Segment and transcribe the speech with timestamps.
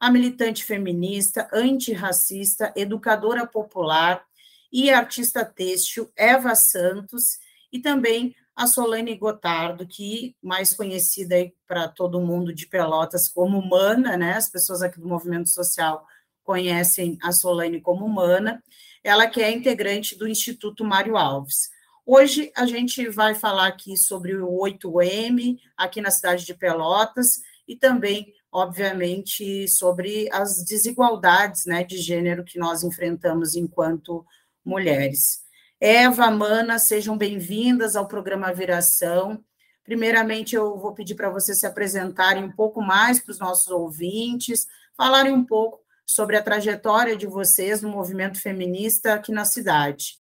[0.00, 4.24] a militante feminista, antirracista, educadora popular
[4.72, 7.38] e artista têxtil Eva Santos
[7.72, 14.16] e também a Solane Gotardo, que mais conhecida para todo mundo de Pelotas como Mana,
[14.16, 14.34] né?
[14.34, 16.04] As pessoas aqui do movimento social
[16.42, 18.62] conhecem a Solane como Mana.
[19.04, 21.70] Ela que é integrante do Instituto Mário Alves.
[22.04, 27.76] Hoje a gente vai falar aqui sobre o 8M aqui na cidade de Pelotas e
[27.76, 34.24] também, obviamente, sobre as desigualdades né, de gênero que nós enfrentamos enquanto
[34.64, 35.40] mulheres.
[35.80, 39.44] Eva, Mana, sejam bem-vindas ao programa Viração.
[39.84, 44.66] Primeiramente, eu vou pedir para vocês se apresentarem um pouco mais para os nossos ouvintes,
[44.96, 50.18] falarem um pouco sobre a trajetória de vocês no movimento feminista aqui na cidade.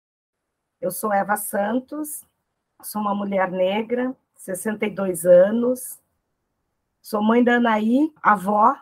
[0.80, 2.20] Eu sou Eva Santos,
[2.82, 5.98] sou uma mulher negra, 62 anos,
[7.04, 8.74] sou mãe da Anaí, avó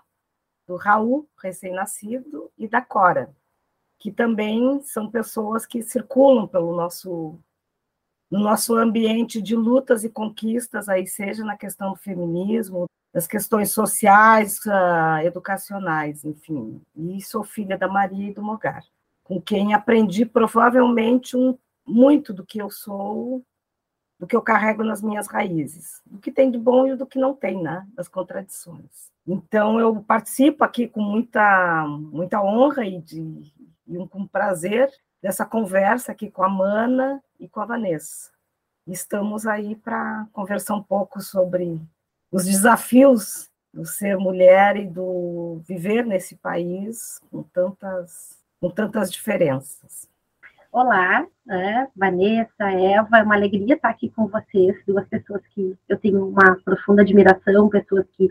[0.65, 3.35] do Raul, recém-nascido, e da Cora,
[3.99, 7.37] que também são pessoas que circulam pelo nosso
[8.31, 13.73] no nosso ambiente de lutas e conquistas, aí seja na questão do feminismo, das questões
[13.73, 16.81] sociais, uh, educacionais, enfim.
[16.97, 18.83] E sou filha da Maria e do Mogar,
[19.23, 23.45] com quem aprendi provavelmente um muito do que eu sou,
[24.23, 27.19] do que eu carrego nas minhas raízes, do que tem de bom e do que
[27.19, 27.85] não tem, né?
[27.93, 29.11] Das contradições.
[29.27, 33.21] Então eu participo aqui com muita muita honra e, de,
[33.85, 34.89] e um, com prazer
[35.21, 38.31] dessa conversa aqui com a Mana e com a Vanessa.
[38.87, 41.83] Estamos aí para conversar um pouco sobre
[42.31, 50.12] os desafios do ser mulher e do viver nesse país com tantas com tantas diferenças.
[50.73, 55.99] Olá, né, Vanessa, Eva, é uma alegria estar aqui com vocês, duas pessoas que eu
[55.99, 58.31] tenho uma profunda admiração, pessoas que,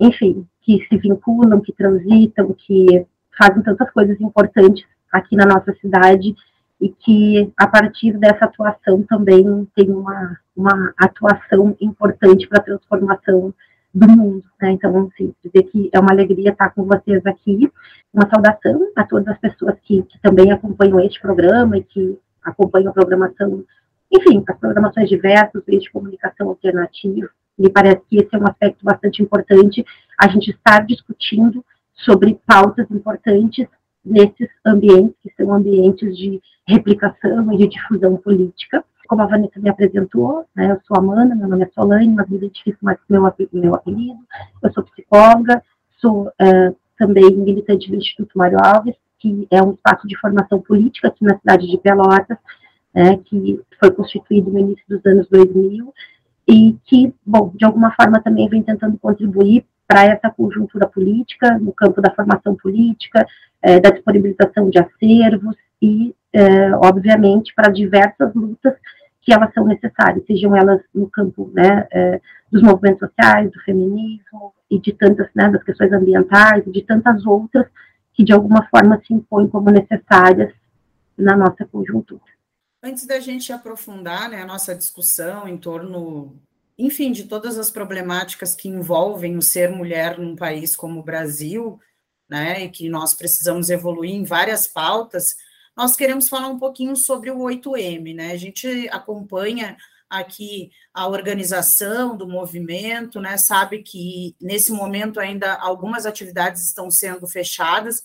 [0.00, 3.06] enfim, que se vinculam, que transitam, que
[3.36, 6.34] fazem tantas coisas importantes aqui na nossa cidade
[6.80, 13.52] e que, a partir dessa atuação, também tem uma, uma atuação importante para a transformação
[13.96, 14.44] do mundo.
[14.60, 14.72] Né?
[14.72, 17.70] Então, assim, dizer que é uma alegria estar com vocês aqui.
[18.12, 22.90] Uma saudação a todas as pessoas que, que também acompanham este programa e que acompanham
[22.90, 23.64] a programação,
[24.12, 27.28] enfim, as programações diversas, meios de comunicação alternativo.
[27.58, 29.84] Me parece que esse é um aspecto bastante importante,
[30.18, 31.64] a gente estar discutindo
[31.94, 33.66] sobre pautas importantes
[34.04, 39.68] nesses ambientes, que são ambientes de replicação e de difusão política como a Vanessa me
[39.68, 43.22] apresentou, né, eu sou Amanda, meu nome é Solane, mas me identifico mais com meu,
[43.52, 44.18] meu apelido,
[44.62, 45.62] eu sou psicóloga,
[45.98, 51.08] sou é, também militante do Instituto Mário Alves, que é um espaço de formação política
[51.08, 52.38] aqui na cidade de Pelotas,
[52.94, 55.92] é, que foi constituído no início dos anos 2000,
[56.48, 61.72] e que, bom, de alguma forma também vem tentando contribuir para essa conjuntura política, no
[61.72, 63.26] campo da formação política,
[63.62, 68.74] é, da disponibilização de acervos e, é, obviamente, para diversas lutas
[69.26, 72.20] que elas são necessárias, sejam elas no campo né, é,
[72.50, 77.26] dos movimentos sociais, do feminismo e de tantas, né, das questões ambientais e de tantas
[77.26, 77.66] outras
[78.14, 80.54] que de alguma forma se impõem como necessárias
[81.18, 82.22] na nossa conjuntura.
[82.82, 86.36] Antes da gente aprofundar né, a nossa discussão em torno,
[86.78, 91.80] enfim, de todas as problemáticas que envolvem o ser mulher num país como o Brasil,
[92.28, 95.36] né, e que nós precisamos evoluir em várias pautas,
[95.76, 98.32] nós queremos falar um pouquinho sobre o 8M, né?
[98.32, 99.76] A gente acompanha
[100.08, 103.36] aqui a organização do movimento, né?
[103.36, 108.02] Sabe que nesse momento ainda algumas atividades estão sendo fechadas,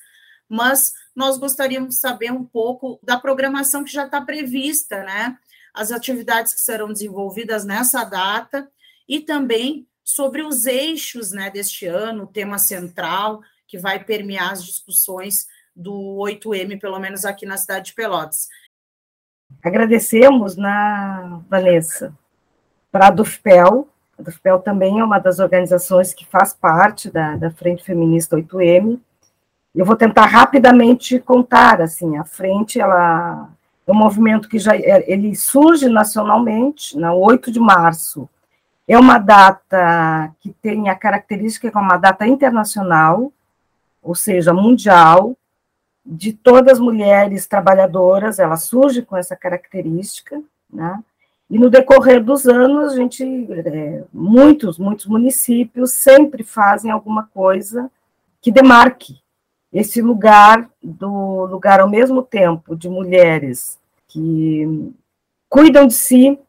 [0.50, 5.38] mas nós gostaríamos de saber um pouco da programação que já está prevista, né?
[5.74, 8.70] As atividades que serão desenvolvidas nessa data
[9.08, 14.66] e também sobre os eixos né, deste ano, o tema central que vai permear as
[14.66, 18.50] discussões do 8M, pelo menos aqui na cidade de Pelotas.
[19.64, 22.14] Agradecemos, na Vanessa,
[22.92, 23.88] para a DUFPEL.
[24.18, 29.00] A DUFPEL também é uma das organizações que faz parte da, da Frente Feminista 8M.
[29.74, 33.50] Eu vou tentar rapidamente contar, assim, a frente, ela
[33.88, 38.30] é um movimento que já é, ele surge nacionalmente, na 8 de março.
[38.88, 43.32] É uma data que tem a característica que é uma data internacional,
[44.02, 45.38] ou seja, mundial,
[46.06, 51.04] de todas as mulheres trabalhadoras, ela surge com essa característica, né?
[51.50, 57.92] E no decorrer dos anos, a gente, é, muitos, muitos municípios sempre fazem alguma coisa
[58.42, 59.20] que demarque
[59.72, 63.78] esse lugar do lugar ao mesmo tempo de mulheres
[64.08, 64.94] que
[65.50, 66.40] cuidam de si,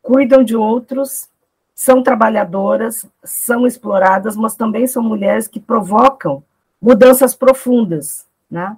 [0.00, 1.28] cuidam de outros,
[1.74, 6.42] são trabalhadoras, são exploradas, mas também são mulheres que provocam
[6.80, 8.76] mudanças profundas, né?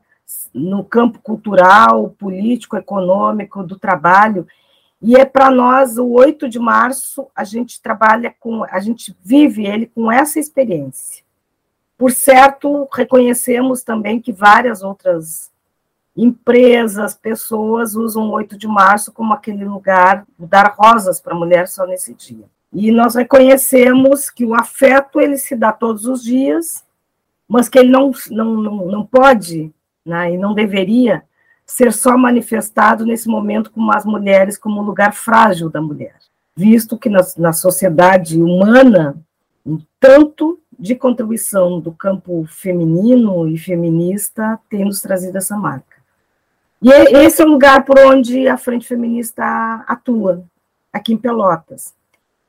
[0.52, 4.46] No campo cultural, político, econômico, do trabalho,
[5.00, 9.67] e é para nós o 8 de março, a gente trabalha com, a gente vive
[9.67, 11.23] ele com essa experiência.
[11.99, 15.50] Por certo, reconhecemos também que várias outras
[16.17, 21.69] empresas, pessoas usam o 8 de março como aquele lugar dar rosas para a mulher
[21.69, 22.46] só nesse dia.
[22.73, 26.84] E nós reconhecemos que o afeto ele se dá todos os dias,
[27.46, 29.73] mas que ele não, não, não, não pode
[30.06, 31.25] né, e não deveria
[31.67, 36.14] ser só manifestado nesse momento como as mulheres, como um lugar frágil da mulher,
[36.55, 39.17] visto que na, na sociedade humana,
[39.67, 45.97] um tanto de contribuição do campo feminino e feminista tem nos trazido essa marca.
[46.81, 50.44] E esse é o lugar por onde a Frente Feminista atua,
[50.93, 51.94] aqui em Pelotas.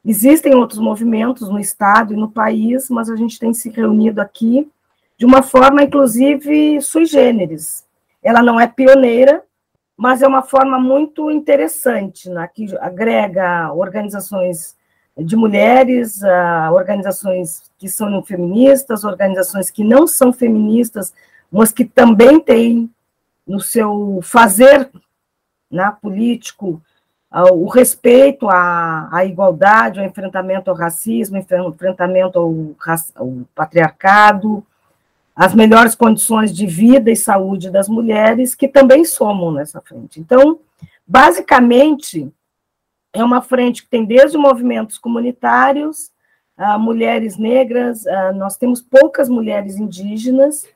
[0.06, 4.70] Existem outros movimentos no Estado e no país, mas a gente tem se reunido aqui
[5.18, 7.86] de uma forma, inclusive, sui generis,
[8.22, 9.44] ela não é pioneira,
[9.98, 14.78] mas é uma forma muito interessante, né, que agrega organizações
[15.18, 21.12] de mulheres, uh, organizações que são feministas, organizações que não são feministas,
[21.52, 22.88] mas que também têm
[23.48, 24.90] no seu fazer
[25.72, 26.80] né, político
[27.32, 32.54] uh, o respeito à, à, igualdade, ao enfrentamento ao racismo, enfrentamento ao,
[33.16, 34.64] ao patriarcado,
[35.38, 40.20] as melhores condições de vida e saúde das mulheres, que também somam nessa frente.
[40.20, 40.60] Então,
[41.06, 42.28] basicamente,
[43.14, 46.12] é uma frente que tem desde movimentos comunitários,
[46.58, 50.68] uh, mulheres negras, uh, nós temos poucas mulheres indígenas,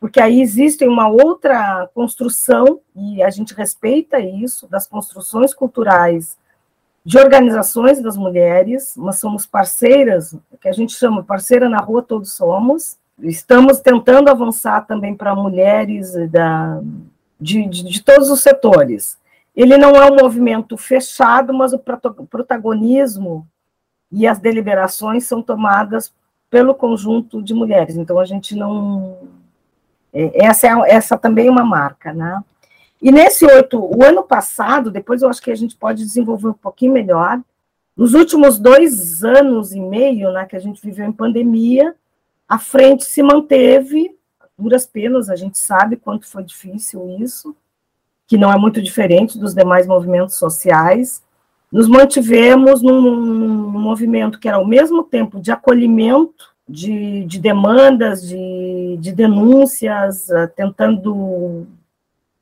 [0.00, 6.38] porque aí existe uma outra construção, e a gente respeita isso, das construções culturais
[7.04, 12.32] de organizações das mulheres, mas somos parceiras, que a gente chama parceira na rua todos
[12.32, 16.80] somos, Estamos tentando avançar também para mulheres da,
[17.40, 19.18] de, de, de, todos os setores.
[19.54, 23.46] Ele não é um movimento fechado, mas o protagonismo
[24.12, 26.12] e as deliberações são tomadas
[26.50, 27.96] pelo conjunto de mulheres.
[27.96, 29.18] Então, a gente não.
[30.12, 32.40] É, essa, é, essa também é uma marca, né?
[33.00, 36.54] E nesse oito, o ano passado, depois eu acho que a gente pode desenvolver um
[36.54, 37.40] pouquinho melhor.
[37.96, 41.94] Nos últimos dois anos e meio, né, que a gente viveu em pandemia,
[42.48, 44.16] a frente se manteve,
[44.58, 47.54] duras penas, a gente sabe quanto foi difícil isso,
[48.26, 51.22] que não é muito diferente dos demais movimentos sociais.
[51.70, 58.22] Nos mantivemos num, num movimento que era ao mesmo tempo de acolhimento de, de demandas,
[58.26, 61.66] de, de denúncias, uh, tentando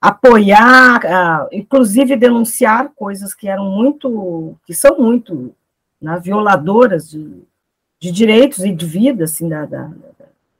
[0.00, 5.54] apoiar, uh, inclusive denunciar coisas que eram muito, que são muito
[6.00, 7.42] né, violadoras de,
[8.04, 9.90] de direitos e de vida assim, da, da,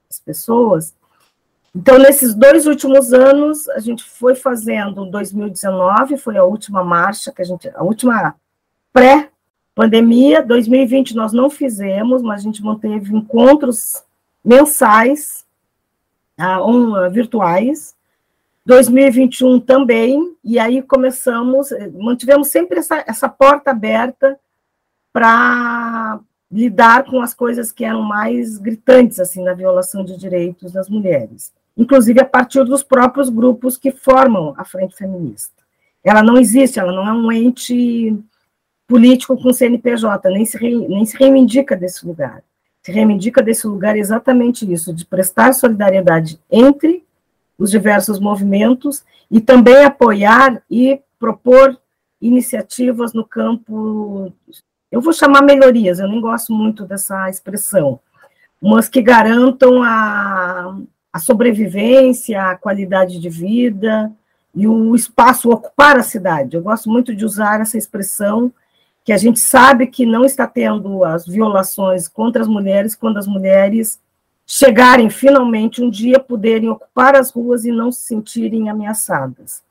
[0.09, 0.95] das pessoas.
[1.75, 7.43] Então, nesses dois últimos anos, a gente foi fazendo 2019, foi a última marcha que
[7.43, 8.33] a gente, a última
[8.91, 10.41] pré-pandemia.
[10.41, 14.03] 2020 nós não fizemos, mas a gente manteve encontros
[14.43, 15.45] mensais,
[16.39, 17.93] uh, um, virtuais.
[18.65, 24.39] 2021 também, e aí começamos, mantivemos sempre essa, essa porta aberta
[25.13, 26.19] para
[26.55, 31.53] lidar com as coisas que eram mais gritantes assim na violação de direitos das mulheres,
[31.75, 35.53] inclusive a partir dos próprios grupos que formam a frente feminista.
[36.01, 38.17] Ela não existe, ela não é um ente
[38.87, 40.57] político com CNPJ, nem se,
[40.87, 42.41] nem se reivindica desse lugar.
[42.81, 47.03] Se reivindica desse lugar exatamente isso, de prestar solidariedade entre
[47.57, 51.77] os diversos movimentos e também apoiar e propor
[52.21, 54.31] iniciativas no campo
[54.95, 57.99] eu vou chamar melhorias, eu nem gosto muito dessa expressão,
[58.61, 60.73] mas que garantam a,
[61.11, 64.09] a sobrevivência, a qualidade de vida
[64.55, 66.55] e o espaço ocupar a cidade.
[66.55, 68.53] Eu gosto muito de usar essa expressão,
[69.03, 73.27] que a gente sabe que não está tendo as violações contra as mulheres quando as
[73.27, 73.99] mulheres
[74.47, 79.61] chegarem finalmente um dia poderem ocupar as ruas e não se sentirem ameaçadas.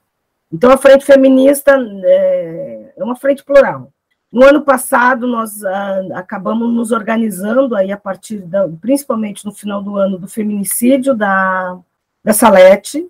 [0.52, 3.90] Então, a frente feminista é, é uma frente plural
[4.34, 9.80] No ano passado, nós ah, acabamos nos organizando aí a partir, da, principalmente no final
[9.80, 11.78] do ano, do feminicídio da,
[12.24, 13.08] da Salete.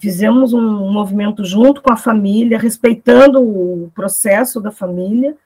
[0.00, 5.36] Fizemos um movimento junto com a família, respeitando o processo da família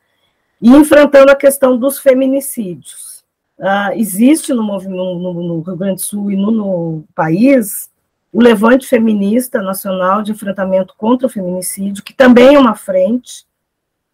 [0.63, 3.23] e enfrentando a questão dos feminicídios.
[3.61, 7.91] Ah, existe no, no, no, Rio Grande do Sul e no, no país
[8.33, 13.45] o Levante Feminista Nacional de Enfrentamento contra o Feminicídio, que também é uma frente,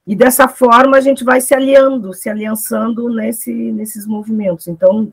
[0.06, 4.68] e dessa forma a gente vai se aliando, se aliançando nesse, nesses movimentos.
[4.68, 5.12] Então,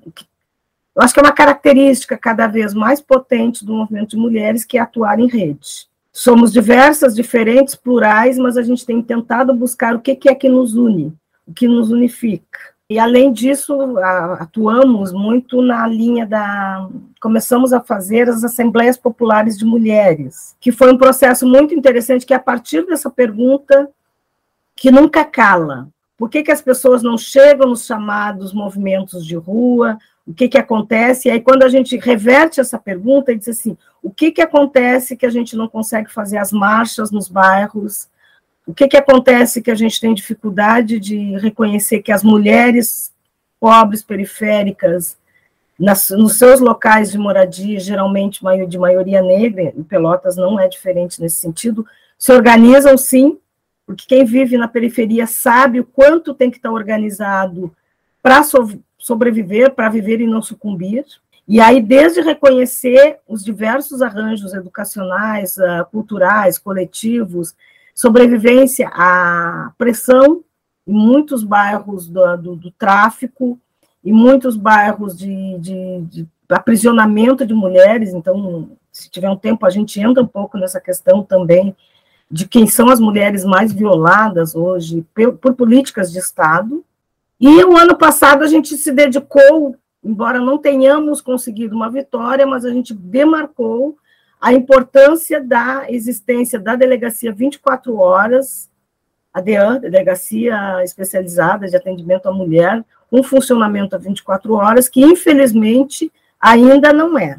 [0.96, 4.78] eu acho que é uma característica cada vez mais potente do movimento de mulheres que
[4.78, 5.88] é atuar em rede.
[6.12, 10.76] Somos diversas, diferentes, plurais, mas a gente tem tentado buscar o que é que nos
[10.76, 11.12] une,
[11.48, 12.60] o que nos unifica.
[12.88, 13.98] E, além disso,
[14.38, 16.88] atuamos muito na linha da.
[17.20, 22.34] Começamos a fazer as Assembleias Populares de Mulheres, que foi um processo muito interessante, que
[22.36, 23.90] a partir dessa pergunta
[24.76, 25.88] que nunca cala.
[26.18, 29.98] Por que, que as pessoas não chegam nos chamados movimentos de rua?
[30.26, 31.28] O que, que acontece?
[31.28, 35.18] E aí, quando a gente reverte essa pergunta e diz assim: o que, que acontece
[35.18, 38.08] que a gente não consegue fazer as marchas nos bairros?
[38.66, 43.12] O que, que acontece que a gente tem dificuldade de reconhecer que as mulheres
[43.60, 45.18] pobres, periféricas,
[45.78, 51.22] nas, nos seus locais de moradia, geralmente de maioria negra, e Pelotas não é diferente
[51.22, 51.86] nesse sentido,
[52.18, 53.38] se organizam sim
[53.86, 57.74] porque quem vive na periferia sabe o quanto tem que estar organizado
[58.22, 61.04] para so sobreviver, para viver e não sucumbir.
[61.46, 67.54] E aí, desde reconhecer os diversos arranjos educacionais, uh, culturais, coletivos,
[67.94, 70.42] sobrevivência à pressão
[70.88, 73.60] em muitos bairros do, do, do tráfico,
[74.04, 78.14] em muitos bairros de, de, de aprisionamento de mulheres.
[78.14, 81.76] Então, se tiver um tempo, a gente entra um pouco nessa questão também
[82.34, 86.84] de quem são as mulheres mais violadas hoje por, por políticas de Estado.
[87.40, 92.66] E o ano passado a gente se dedicou, embora não tenhamos conseguido uma vitória, mas
[92.66, 93.96] a gente demarcou
[94.42, 98.68] a importância da existência da delegacia 24 horas,
[99.32, 106.12] a DEAN, Delegacia Especializada de Atendimento à Mulher, um funcionamento a 24 horas, que infelizmente
[106.42, 107.38] ainda não é.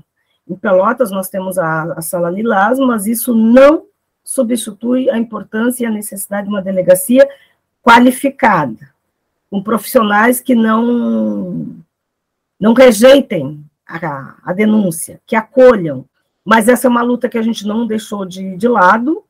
[0.48, 3.86] Em Pelotas nós temos a, a Sala Lilás, mas isso não
[4.24, 7.28] substitui a importância e a necessidade de uma delegacia
[7.82, 8.94] qualificada,
[9.50, 11.76] com profissionais que não,
[12.58, 16.06] não rejeitem a, a denúncia, que acolham.
[16.42, 19.22] Mas essa é uma luta que a gente não deixou de, de lado,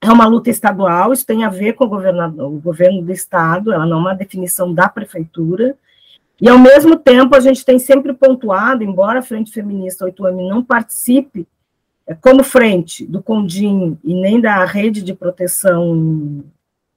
[0.00, 3.72] é uma luta estadual, isso tem a ver com o, governador, o governo do estado,
[3.72, 5.76] ela não é uma definição da prefeitura,
[6.40, 10.62] e ao mesmo tempo a gente tem sempre pontuado, embora a Frente Feminista 8M não
[10.62, 11.48] participe
[12.14, 16.44] como frente do Condim e nem da rede de proteção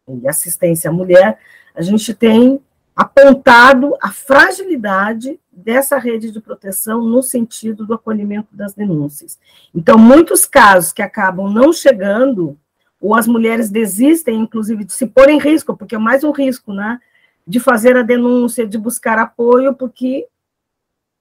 [0.08, 1.40] e assistência à mulher,
[1.76, 2.60] a gente tem
[2.96, 9.40] apontado a fragilidade dessa rede de proteção no sentido do acolhimento das denúncias.
[9.74, 12.58] Então, muitos casos que acabam não chegando,
[13.00, 16.74] ou as mulheres desistem, inclusive, de se pôr em risco, porque é mais um risco,
[16.74, 17.00] né?
[17.48, 20.28] De fazer a denúncia, de buscar apoio, porque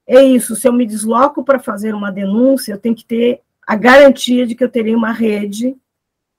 [0.05, 3.75] é isso, se eu me desloco para fazer uma denúncia, eu tenho que ter a
[3.75, 5.77] garantia de que eu terei uma rede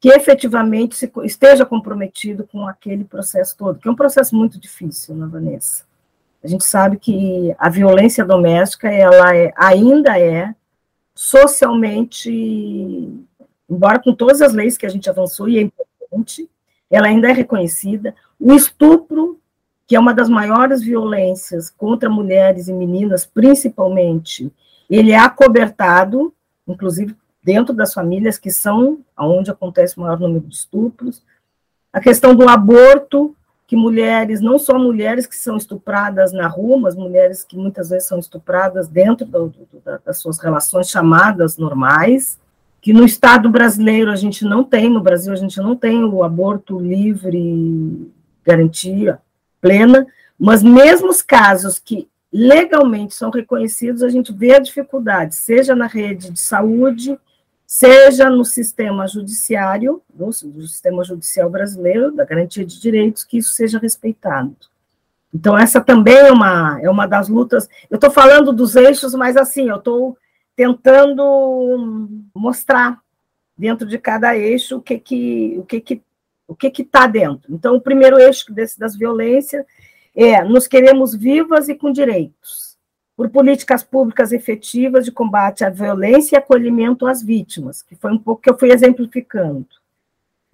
[0.00, 5.14] que efetivamente se, esteja comprometido com aquele processo todo, que é um processo muito difícil,
[5.14, 5.84] né, Vanessa?
[6.42, 10.52] A gente sabe que a violência doméstica, ela é, ainda é
[11.14, 12.28] socialmente,
[13.70, 16.50] embora com todas as leis que a gente avançou, e é importante,
[16.90, 18.12] ela ainda é reconhecida.
[18.40, 19.38] O estupro,
[19.86, 24.52] que é uma das maiores violências contra mulheres e meninas, principalmente,
[24.90, 26.34] ele é acobertado,
[26.66, 31.22] inclusive dentro das famílias que são onde acontece o maior número de estupros.
[31.92, 33.34] A questão do aborto,
[33.66, 38.08] que mulheres, não só mulheres que são estupradas na rua, mas mulheres que muitas vezes
[38.08, 39.66] são estupradas dentro do, do,
[40.04, 42.38] das suas relações chamadas normais,
[42.80, 46.24] que no Estado brasileiro a gente não tem, no Brasil a gente não tem o
[46.24, 48.10] aborto livre,
[48.44, 49.20] garantia
[49.60, 50.06] plena,
[50.38, 55.86] mas mesmo os casos que legalmente são reconhecidos, a gente vê a dificuldade, seja na
[55.86, 57.18] rede de saúde,
[57.72, 63.78] seja no sistema judiciário, no, sistema judicial brasileiro, da garantia de direitos, que isso seja
[63.78, 64.56] respeitado.
[65.32, 67.68] Então, essa também é uma, é uma das lutas.
[67.88, 70.18] Eu estou falando dos eixos, mas assim, eu estou
[70.56, 72.98] tentando mostrar
[73.56, 76.02] dentro de cada eixo o que que o que que
[76.48, 77.54] o que que está dentro.
[77.54, 79.64] Então, o primeiro eixo desse das violências
[80.12, 82.69] é nos queremos vivas e com direitos
[83.20, 88.18] por políticas públicas efetivas de combate à violência e acolhimento às vítimas, que foi um
[88.18, 89.66] pouco que eu fui exemplificando.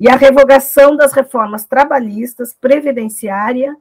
[0.01, 3.77] e a revogação das reformas trabalhistas, previdenciária,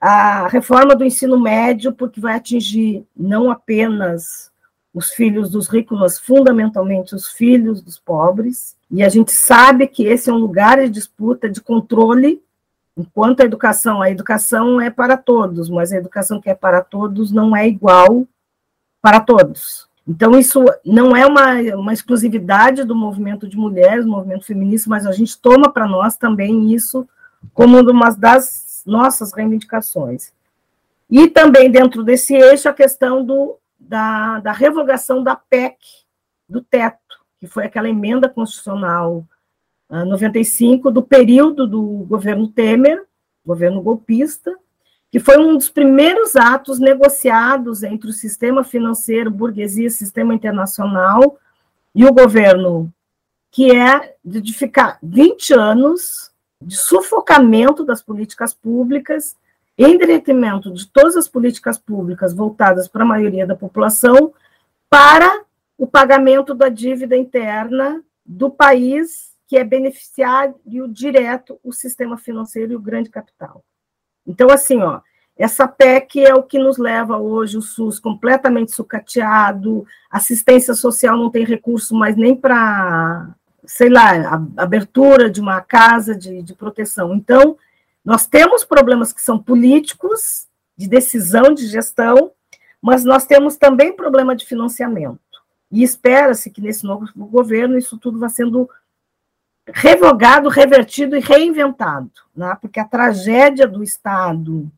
[0.00, 4.50] a reforma do ensino médio, porque vai atingir não apenas
[4.94, 8.74] os filhos dos ricos, mas fundamentalmente os filhos dos pobres.
[8.90, 12.42] E a gente sabe que esse é um lugar de disputa, de controle,
[12.98, 17.30] enquanto a educação, a educação é para todos, mas a educação que é para todos
[17.30, 18.26] não é igual
[19.00, 19.88] para todos.
[20.06, 25.06] Então, isso não é uma, uma exclusividade do movimento de mulheres, do movimento feminista, mas
[25.06, 27.06] a gente toma para nós também isso
[27.54, 30.32] como uma das nossas reivindicações.
[31.08, 35.76] E também, dentro desse eixo, a questão do, da, da revogação da PEC,
[36.48, 36.98] do teto,
[37.38, 39.24] que foi aquela emenda constitucional
[39.90, 43.04] 95 do período do governo Temer,
[43.44, 44.54] governo golpista,
[45.10, 51.38] que foi um dos primeiros atos negociados entre o sistema financeiro, burguesia, sistema internacional
[51.94, 52.92] e o governo,
[53.50, 56.30] que é de ficar 20 anos
[56.60, 59.34] de sufocamento das políticas públicas,
[59.78, 64.34] em detrimento de todas as políticas públicas voltadas para a maioria da população,
[64.90, 65.42] para
[65.78, 70.54] o pagamento da dívida interna do país que é beneficiário
[70.88, 73.64] direto o sistema financeiro e o grande capital.
[74.26, 75.00] Então, assim, ó,
[75.38, 81.30] essa PEC é o que nos leva hoje o SUS completamente sucateado, assistência social não
[81.30, 84.10] tem recurso mais nem para, sei lá,
[84.56, 87.14] abertura de uma casa de, de proteção.
[87.14, 87.56] Então,
[88.04, 92.32] nós temos problemas que são políticos, de decisão, de gestão,
[92.82, 95.18] mas nós temos também problema de financiamento.
[95.70, 98.68] E espera-se que nesse novo governo isso tudo vá sendo
[99.72, 102.56] revogado, revertido e reinventado, né?
[102.60, 104.70] porque a tragédia do Estado,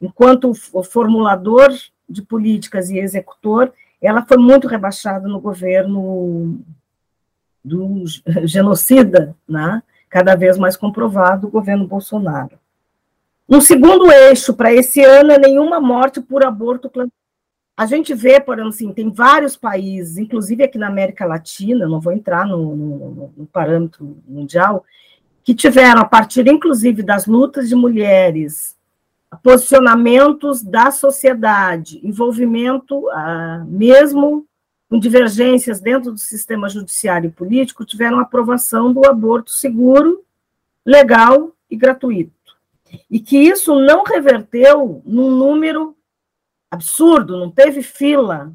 [0.00, 1.68] enquanto formulador
[2.08, 6.58] de políticas e executor, ela foi muito rebaixada no governo
[7.64, 8.04] do
[8.44, 9.82] genocida, né?
[10.08, 12.58] cada vez mais comprovado, o governo Bolsonaro.
[13.48, 17.25] Um segundo eixo para esse ano é nenhuma morte por aborto clandestino
[17.76, 22.00] a gente vê, por exemplo, assim, tem vários países, inclusive aqui na América Latina, não
[22.00, 24.82] vou entrar no, no, no, parâmetro mundial,
[25.44, 28.74] que tiveram, a partir inclusive das lutas de mulheres,
[29.42, 34.46] posicionamentos da sociedade, envolvimento, ah, mesmo
[34.88, 40.24] com divergências dentro do sistema judiciário e político, tiveram aprovação do aborto seguro,
[40.84, 42.32] legal e gratuito.
[43.10, 45.96] E que isso não reverteu num número
[46.76, 48.52] absurdo, não teve fila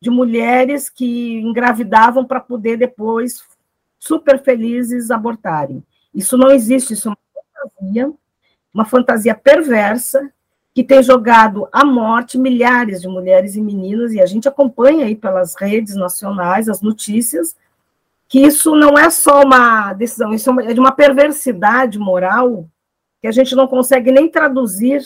[0.00, 3.42] de mulheres que engravidavam para poder depois,
[3.98, 5.82] super felizes, abortarem.
[6.12, 7.18] Isso não existe, isso é uma
[7.54, 8.12] fantasia,
[8.74, 10.30] uma fantasia perversa
[10.74, 15.14] que tem jogado à morte milhares de mulheres e meninas, e a gente acompanha aí
[15.14, 17.54] pelas redes nacionais as notícias,
[18.26, 22.66] que isso não é só uma decisão, isso é, é de uma perversidade moral
[23.20, 25.02] que a gente não consegue nem traduzir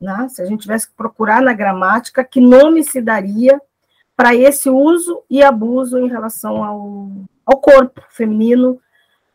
[0.00, 0.28] né?
[0.28, 3.60] se a gente tivesse que procurar na gramática, que nome se daria
[4.16, 7.10] para esse uso e abuso em relação ao,
[7.44, 8.80] ao corpo feminino,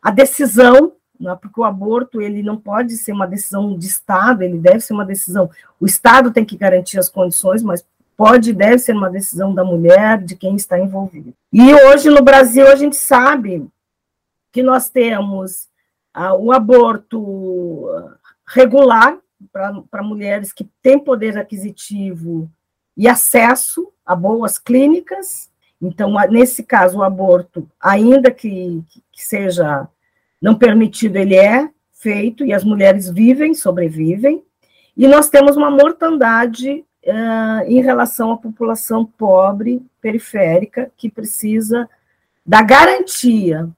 [0.00, 1.36] a decisão, né?
[1.40, 5.04] porque o aborto ele não pode ser uma decisão de Estado, ele deve ser uma
[5.04, 7.84] decisão, o Estado tem que garantir as condições, mas
[8.16, 11.32] pode e deve ser uma decisão da mulher, de quem está envolvido.
[11.52, 13.66] E hoje no Brasil a gente sabe
[14.52, 15.68] que nós temos
[16.12, 17.88] ah, o aborto
[18.46, 19.16] regular,
[19.50, 22.50] para mulheres que têm poder aquisitivo
[22.96, 25.50] e acesso a boas clínicas.
[25.80, 29.88] Então, nesse caso, o aborto, ainda que, que seja
[30.40, 34.42] não permitido, ele é feito e as mulheres vivem, sobrevivem.
[34.96, 41.88] E nós temos uma mortandade uh, em relação à população pobre, periférica, que precisa
[42.44, 43.68] da garantia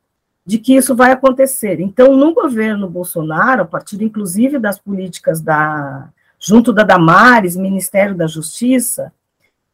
[0.46, 1.80] de que isso vai acontecer.
[1.80, 8.26] Então, no governo Bolsonaro, a partir inclusive das políticas da junto da Damares, Ministério da
[8.26, 9.10] Justiça,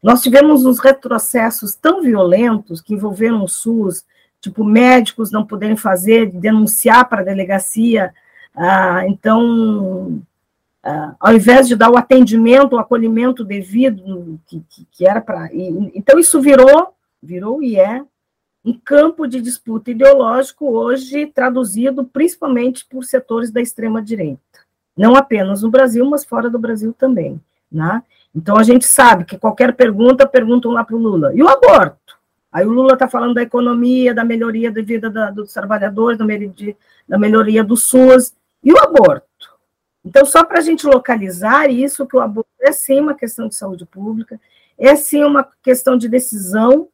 [0.01, 4.05] nós tivemos uns retrocessos tão violentos que envolveram o SUS,
[4.39, 8.13] tipo médicos não poderem fazer, denunciar para a delegacia,
[8.55, 10.21] ah, então
[10.81, 15.49] ah, ao invés de dar o atendimento, o acolhimento devido que, que, que era para,
[15.53, 18.01] então isso virou, virou e é
[18.63, 24.39] um campo de disputa ideológico hoje traduzido principalmente por setores da extrema-direita.
[24.95, 27.41] Não apenas no Brasil, mas fora do Brasil também.
[27.71, 28.03] Né?
[28.35, 31.33] Então a gente sabe que qualquer pergunta, perguntam lá para o Lula.
[31.33, 32.19] E o aborto?
[32.51, 36.25] Aí o Lula está falando da economia, da melhoria da vida da, dos trabalhadores, da,
[37.07, 38.33] da melhoria do SUS.
[38.63, 39.25] E o aborto?
[40.03, 43.55] Então, só para a gente localizar isso, que o aborto é sim uma questão de
[43.55, 44.39] saúde pública,
[44.77, 46.89] é sim uma questão de decisão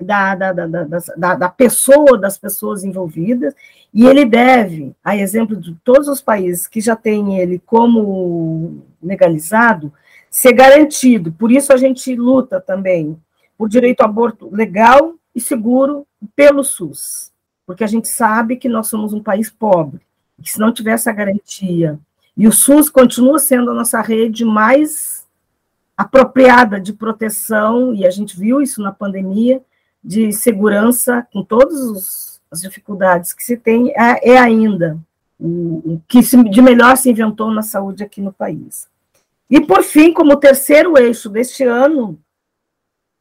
[0.00, 3.54] da, da, da, da, pessoa, das pessoas envolvidas,
[3.92, 9.92] e ele deve, a exemplo de todos os países que já têm ele como legalizado,
[10.30, 11.32] ser garantido.
[11.32, 13.18] Por isso a gente luta também
[13.56, 16.06] por direito ao aborto legal e seguro
[16.36, 17.32] pelo SUS,
[17.66, 20.00] porque a gente sabe que nós somos um país pobre,
[20.40, 21.98] que se não tiver essa garantia,
[22.36, 25.26] e o SUS continua sendo a nossa rede mais
[25.96, 29.60] apropriada de proteção, e a gente viu isso na pandemia,
[30.02, 34.98] de segurança, com todas as dificuldades que se tem, é, é ainda
[35.38, 38.88] o, o que se, de melhor se inventou na saúde aqui no país.
[39.50, 42.18] E, por fim, como terceiro eixo deste ano,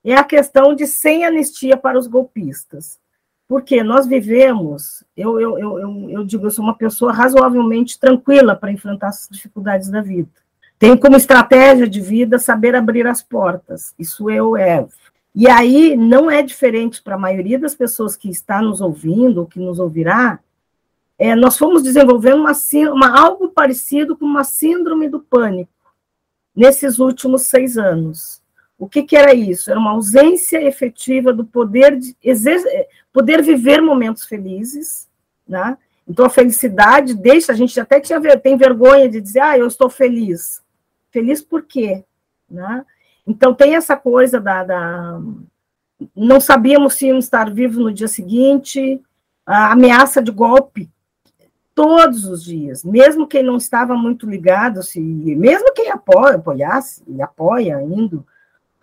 [0.04, 3.00] é a questão de sem anistia para os golpistas.
[3.48, 8.72] Porque nós vivemos, eu, eu, eu, eu, digo, eu sou uma pessoa razoavelmente tranquila para
[8.72, 10.30] enfrentar as dificuldades da vida.
[10.78, 13.96] Tenho como estratégia de vida saber abrir as portas.
[13.98, 14.86] Isso eu é.
[15.40, 19.46] E aí não é diferente para a maioria das pessoas que está nos ouvindo, ou
[19.46, 20.40] que nos ouvirá,
[21.16, 22.54] é, nós fomos desenvolvendo uma,
[22.92, 25.72] uma, algo parecido com uma síndrome do pânico
[26.56, 28.42] nesses últimos seis anos.
[28.80, 29.70] O que, que era isso?
[29.70, 32.16] Era uma ausência efetiva do poder de
[33.14, 35.08] poder viver momentos felizes,
[35.48, 35.78] né?
[36.08, 39.88] Então a felicidade deixa a gente até tinha tem vergonha de dizer, ah, eu estou
[39.88, 40.64] feliz.
[41.12, 42.04] Feliz por quê?
[42.50, 42.84] Né?
[43.28, 45.22] Então, tem essa coisa da, da.
[46.16, 49.02] Não sabíamos se íamos estar vivos no dia seguinte,
[49.46, 50.90] a ameaça de golpe
[51.78, 57.22] todos os dias, mesmo quem não estava muito ligado, se, mesmo quem apoia, apoiasse e
[57.22, 58.24] apoia ainda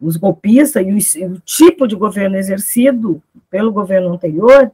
[0.00, 4.70] os golpistas e o, o, tipo de governo exercido pelo governo anterior,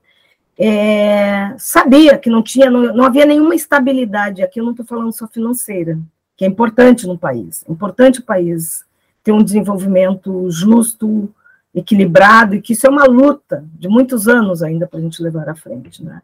[0.59, 4.43] é, sabia que não tinha, não, não havia nenhuma estabilidade.
[4.43, 5.99] Aqui eu não estou falando só financeira,
[6.37, 7.65] que é importante no país.
[7.67, 8.85] É importante o país
[9.23, 11.33] ter um desenvolvimento justo,
[11.75, 15.49] equilibrado, e que isso é uma luta de muitos anos ainda para a gente levar
[15.49, 16.05] à frente.
[16.05, 16.21] Né?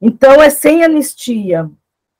[0.00, 1.70] Então, é sem anistia.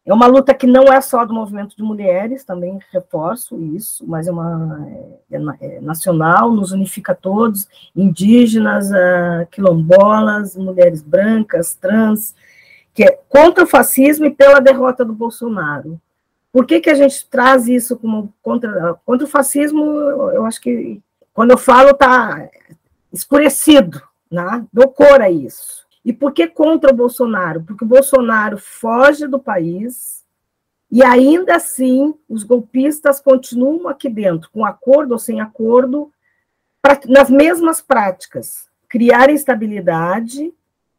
[0.04, 4.26] É uma luta que não é só do movimento de mulheres, também reforço isso, mas
[4.26, 4.84] é uma
[5.30, 12.34] é, é nacional, nos unifica todos, indígenas, uh, quilombolas, mulheres brancas, trans,
[12.92, 16.00] que é contra o fascismo e pela derrota do Bolsonaro.
[16.52, 19.82] Por que, que a gente traz isso como contra, contra o fascismo?
[19.82, 21.00] Eu acho que
[21.32, 22.50] quando eu falo está
[23.10, 24.64] escurecido, né?
[24.72, 25.86] dou cor a isso.
[26.04, 27.62] E por que contra o Bolsonaro?
[27.62, 30.24] Porque o Bolsonaro foge do país
[30.90, 36.12] e ainda assim os golpistas continuam aqui dentro, com acordo ou sem acordo,
[36.82, 40.52] pra, nas mesmas práticas, criar instabilidade,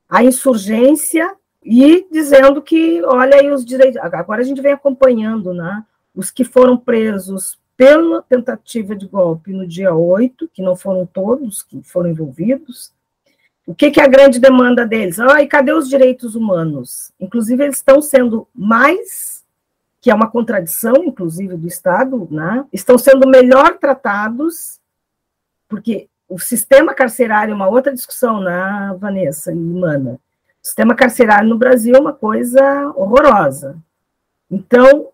[0.10, 1.36] a insurgência
[1.66, 3.98] e dizendo que, olha aí os direitos.
[4.02, 5.84] Agora a gente vem acompanhando, né?
[6.16, 11.64] Os que foram presos pela tentativa de golpe no dia 8, que não foram todos
[11.64, 12.94] que foram envolvidos.
[13.66, 15.20] O que, que é a grande demanda deles?
[15.20, 17.12] Ah, e cadê os direitos humanos?
[17.20, 19.44] Inclusive, eles estão sendo mais,
[20.02, 22.66] que é uma contradição, inclusive, do Estado, né?
[22.74, 24.80] estão sendo melhor tratados,
[25.68, 30.20] porque o sistema carcerário é uma outra discussão, né, Vanessa e Mana?
[30.64, 33.78] O sistema carcerário no Brasil é uma coisa horrorosa.
[34.50, 35.10] Então,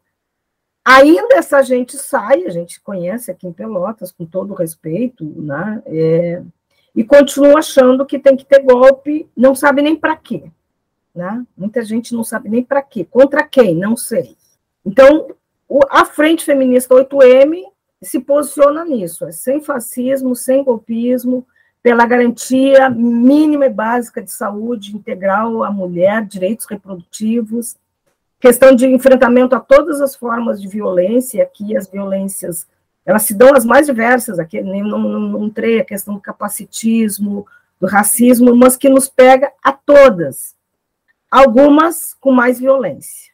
[0.85, 5.81] ainda essa gente sai, a gente conhece aqui em Pelotas, com todo respeito, né?
[5.87, 6.43] É,
[6.95, 10.51] e continua achando que tem que ter golpe, não sabe nem para quê.
[11.15, 11.43] Né?
[11.57, 13.03] Muita gente não sabe nem para quê.
[13.03, 13.73] Contra quem?
[13.73, 14.37] Não sei.
[14.85, 15.35] Então,
[15.67, 17.63] o, a Frente Feminista 8M
[18.01, 21.45] se posiciona nisso, é sem fascismo, sem golpismo,
[21.81, 27.77] pela garantia mínima e básica de saúde integral à mulher, direitos reprodutivos,
[28.39, 32.67] questão de enfrentamento a todas as formas de violência, aqui as violências,
[33.05, 35.45] elas se dão as mais diversas, aqui não, não, não
[35.79, 37.45] a questão do capacitismo,
[37.79, 40.55] do racismo, mas que nos pega a todas,
[41.31, 43.29] algumas com mais violência.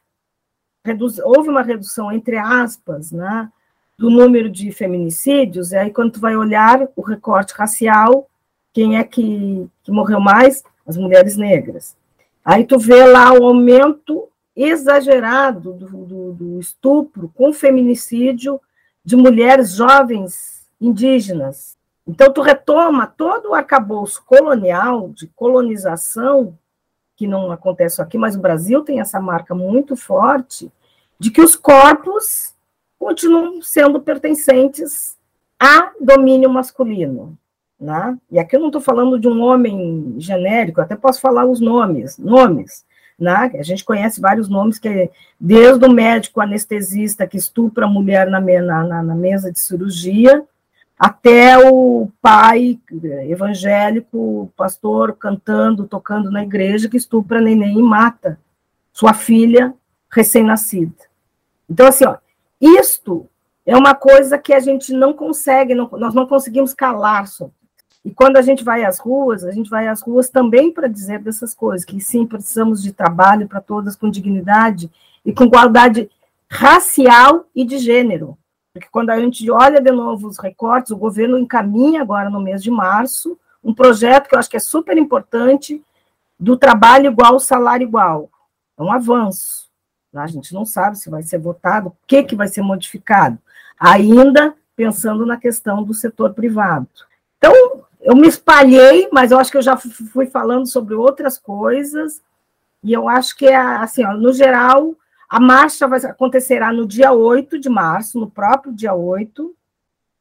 [0.85, 3.51] Reduz, houve uma redução, entre aspas, né,
[3.97, 8.29] do número de feminicídios, e aí quando tu vai olhar o recorte racial,
[8.75, 10.61] quem é que, que morreu mais?
[10.85, 11.95] As mulheres negras.
[12.43, 18.59] Aí tu vê lá o aumento exagerado do, do, do estupro com feminicídio
[19.03, 21.77] de mulheres jovens indígenas.
[22.05, 26.59] Então, tu retoma todo o arcabouço colonial, de colonização,
[27.15, 30.69] que não acontece aqui, mas o Brasil tem essa marca muito forte,
[31.17, 32.53] de que os corpos
[32.99, 35.17] continuam sendo pertencentes
[35.57, 37.37] a domínio masculino.
[37.79, 38.17] Né?
[38.31, 42.17] E aqui eu não estou falando de um homem genérico, até posso falar os nomes,
[42.17, 42.85] nomes.
[43.19, 43.51] Né?
[43.57, 45.09] A gente conhece vários nomes, que
[45.39, 50.43] desde o médico anestesista que estupra a mulher na, na, na mesa de cirurgia,
[50.97, 52.79] até o pai
[53.27, 58.39] evangélico, pastor, cantando, tocando na igreja, que estupra neném e mata
[58.93, 59.73] sua filha
[60.09, 60.95] recém-nascida.
[61.69, 62.15] Então, assim, ó,
[62.61, 63.27] isto
[63.65, 67.54] é uma coisa que a gente não consegue, não, nós não conseguimos calar sobre.
[68.05, 71.19] E quando a gente vai às ruas, a gente vai às ruas também para dizer
[71.19, 74.91] dessas coisas, que sim, precisamos de trabalho para todas com dignidade
[75.25, 76.07] e com igualdade
[76.47, 78.37] racial e de gênero.
[78.71, 82.61] Porque quando a gente olha de novo os recortes, o governo encaminha agora no mês
[82.61, 85.83] de março um projeto que eu acho que é super importante
[86.39, 88.29] do trabalho igual, salário igual.
[88.77, 89.65] É um avanço.
[90.13, 93.39] A gente não sabe se vai ser votado, o que, que vai ser modificado,
[93.79, 96.87] ainda pensando na questão do setor privado.
[97.37, 97.74] Então,
[98.05, 102.21] eu me espalhei, mas eu acho que eu já fui falando sobre outras coisas,
[102.83, 104.93] e eu acho que, é assim, ó, no geral,
[105.27, 109.55] a marcha vai, acontecerá no dia 8 de março, no próprio dia 8.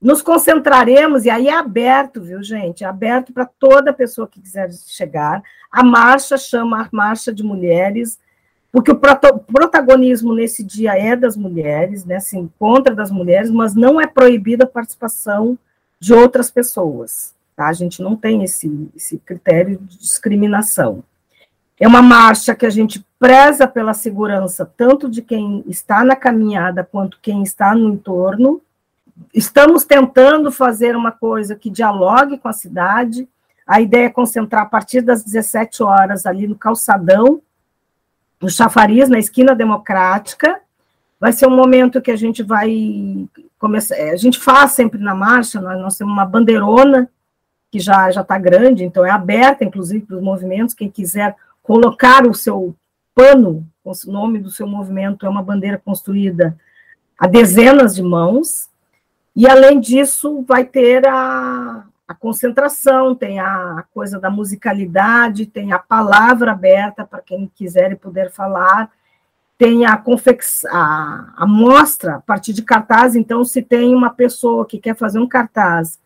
[0.00, 2.84] Nos concentraremos, e aí é aberto, viu, gente?
[2.84, 5.42] É aberto para toda pessoa que quiser chegar.
[5.70, 8.18] A marcha chama a Marcha de Mulheres,
[8.72, 12.18] porque o protagonismo nesse dia é das mulheres, né?
[12.18, 15.58] Se encontra das mulheres, mas não é proibida a participação
[16.00, 17.33] de outras pessoas.
[17.56, 17.68] Tá?
[17.68, 21.04] A gente não tem esse, esse critério de discriminação.
[21.78, 26.84] É uma marcha que a gente preza pela segurança, tanto de quem está na caminhada
[26.84, 28.60] quanto quem está no entorno.
[29.32, 33.28] Estamos tentando fazer uma coisa que dialogue com a cidade.
[33.66, 37.40] A ideia é concentrar a partir das 17 horas ali no calçadão,
[38.40, 40.60] no chafariz, na esquina democrática.
[41.18, 43.26] Vai ser um momento que a gente vai
[43.58, 43.94] começar.
[43.94, 47.08] A gente faz sempre na marcha, nós, nós temos uma bandeirona
[47.74, 50.76] que já está grande, então é aberta, inclusive, para os movimentos.
[50.76, 52.72] Quem quiser colocar o seu
[53.12, 56.56] pano, o nome do seu movimento é uma bandeira construída
[57.18, 58.68] a dezenas de mãos,
[59.34, 65.78] e além disso vai ter a, a concentração, tem a coisa da musicalidade, tem a
[65.80, 68.88] palavra aberta para quem quiser e puder falar,
[69.58, 74.64] tem a, confex, a, a mostra a partir de cartaz, então se tem uma pessoa
[74.64, 75.98] que quer fazer um cartaz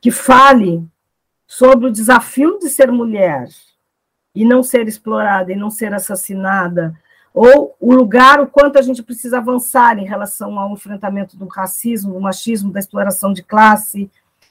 [0.00, 0.84] que fale
[1.56, 3.48] sobre o desafio de ser mulher,
[4.34, 6.92] e não ser explorada e não ser assassinada,
[7.32, 12.12] ou o lugar, o quanto a gente precisa avançar em relação ao enfrentamento do racismo,
[12.12, 14.10] do machismo, da exploração de classe,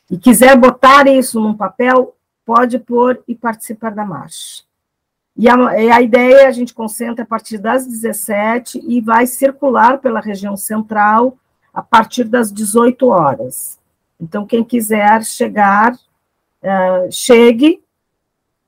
[0.09, 4.63] e quiser botar isso num papel, pode pôr e participar da marcha.
[5.35, 10.21] E a, a ideia a gente concentra a partir das 17 e vai circular pela
[10.21, 11.37] região central
[11.73, 13.77] a partir das 18 horas.
[14.17, 15.97] Então, quem quiser chegar,
[16.63, 17.83] uh, chegue,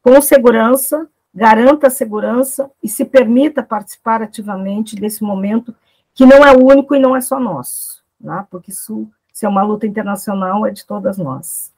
[0.01, 5.75] com segurança, garanta a segurança e se permita participar ativamente desse momento,
[6.13, 8.45] que não é único e não é só nosso, né?
[8.49, 11.73] porque isso, se é uma luta internacional, é de todas nós.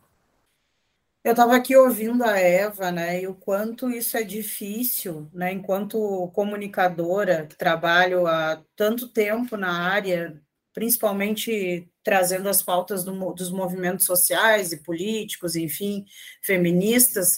[1.23, 6.29] Eu estava aqui ouvindo a Eva, né, e o quanto isso é difícil, né, enquanto
[6.33, 10.41] comunicadora, que trabalho há tanto tempo na área,
[10.73, 16.05] principalmente trazendo as pautas do, dos movimentos sociais e políticos, enfim,
[16.41, 17.37] feministas,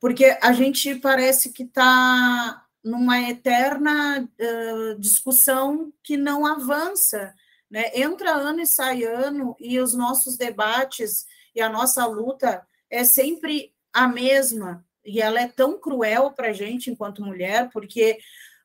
[0.00, 7.34] porque a gente parece que está numa eterna uh, discussão que não avança.
[7.70, 7.90] Né?
[7.92, 13.74] Entra ano e sai ano, e os nossos debates e a nossa luta é sempre
[13.92, 18.18] a mesma, e ela é tão cruel para a gente enquanto mulher, porque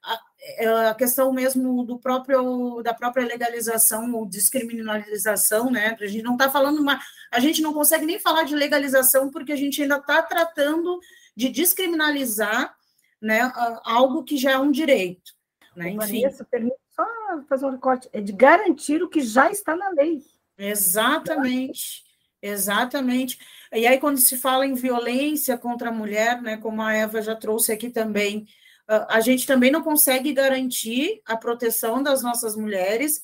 [0.04, 0.20] a,
[0.58, 5.96] é, a, questão mesmo do próprio da própria legalização ou descriminalização, né?
[6.00, 7.00] A gente não está falando uma,
[7.32, 11.00] a gente não consegue nem falar de legalização porque a gente ainda está tratando
[11.36, 12.76] de descriminalizar
[13.22, 13.50] né,
[13.86, 15.32] algo que já é um direito.
[15.76, 15.92] Né?
[15.92, 16.22] Enfim.
[16.22, 17.06] Vanessa, permite só
[17.48, 20.22] fazer um recorte, é de garantir o que já está na lei.
[20.58, 22.04] Exatamente,
[22.42, 23.40] exatamente.
[23.72, 27.36] E aí, quando se fala em violência contra a mulher, né, como a Eva já
[27.36, 28.46] trouxe aqui também,
[28.88, 33.22] a gente também não consegue garantir a proteção das nossas mulheres.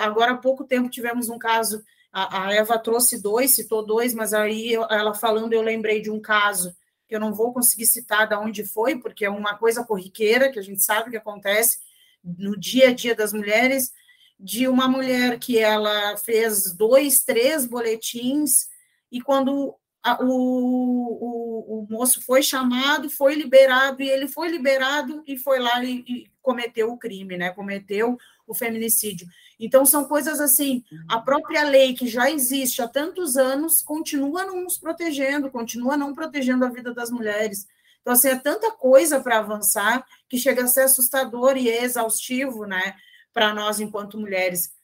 [0.00, 4.74] Agora há pouco tempo tivemos um caso, a Eva trouxe dois, citou dois, mas aí
[4.74, 6.74] ela falando, eu lembrei de um caso
[7.08, 10.58] que eu não vou conseguir citar de onde foi, porque é uma coisa corriqueira, que
[10.58, 11.78] a gente sabe que acontece
[12.22, 13.92] no dia a dia das mulheres,
[14.38, 18.66] de uma mulher que ela fez dois, três boletins,
[19.10, 19.74] e quando
[20.20, 25.82] o, o, o, moço foi chamado, foi liberado, e ele foi liberado e foi lá
[25.84, 27.50] e, e cometeu o crime, né?
[27.50, 29.28] Cometeu o feminicídio.
[29.60, 34.64] Então, são coisas assim, a própria lei que já existe há tantos anos continua não
[34.64, 37.68] nos protegendo, continua não protegendo a vida das mulheres.
[38.00, 42.96] Então, assim, é tanta coisa para avançar que chega a ser assustador e exaustivo, né,
[43.32, 44.74] para nós enquanto mulheres.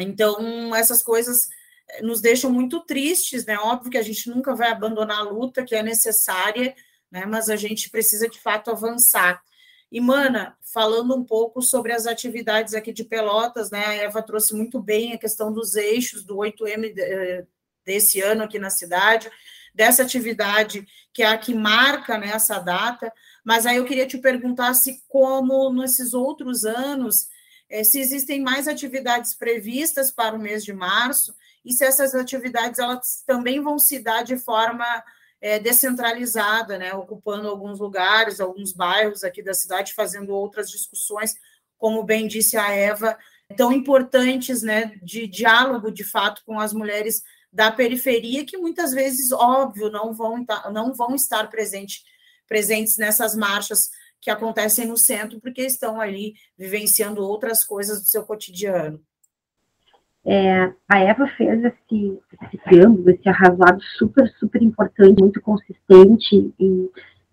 [0.00, 1.48] Então, essas coisas
[2.02, 3.58] nos deixam muito tristes, né?
[3.58, 6.74] Óbvio que a gente nunca vai abandonar a luta que é necessária,
[7.10, 7.26] né?
[7.26, 9.42] Mas a gente precisa de fato avançar.
[9.90, 13.84] E, Mana, falando um pouco sobre as atividades aqui de Pelotas, né?
[13.86, 17.46] A Eva trouxe muito bem a questão dos eixos do 8M eh,
[17.84, 19.30] desse ano aqui na cidade,
[19.74, 23.10] dessa atividade que é a que marca né, essa data.
[23.42, 27.28] Mas aí eu queria te perguntar se, como nesses outros anos,
[27.70, 31.34] eh, se existem mais atividades previstas para o mês de março
[31.68, 34.86] e se essas atividades elas também vão se dar de forma
[35.38, 41.34] é, descentralizada, né, ocupando alguns lugares, alguns bairros aqui da cidade, fazendo outras discussões,
[41.76, 43.18] como bem disse a Eva,
[43.54, 49.30] tão importantes, né, de diálogo de fato com as mulheres da periferia, que muitas vezes,
[49.30, 52.02] óbvio, não vão, não vão estar presente,
[52.46, 53.90] presentes nessas marchas
[54.22, 59.04] que acontecem no centro, porque estão ali vivenciando outras coisas do seu cotidiano.
[60.30, 66.90] É, a Eva fez esse, esse triângulo, esse arrasado super, super importante, muito consistente e,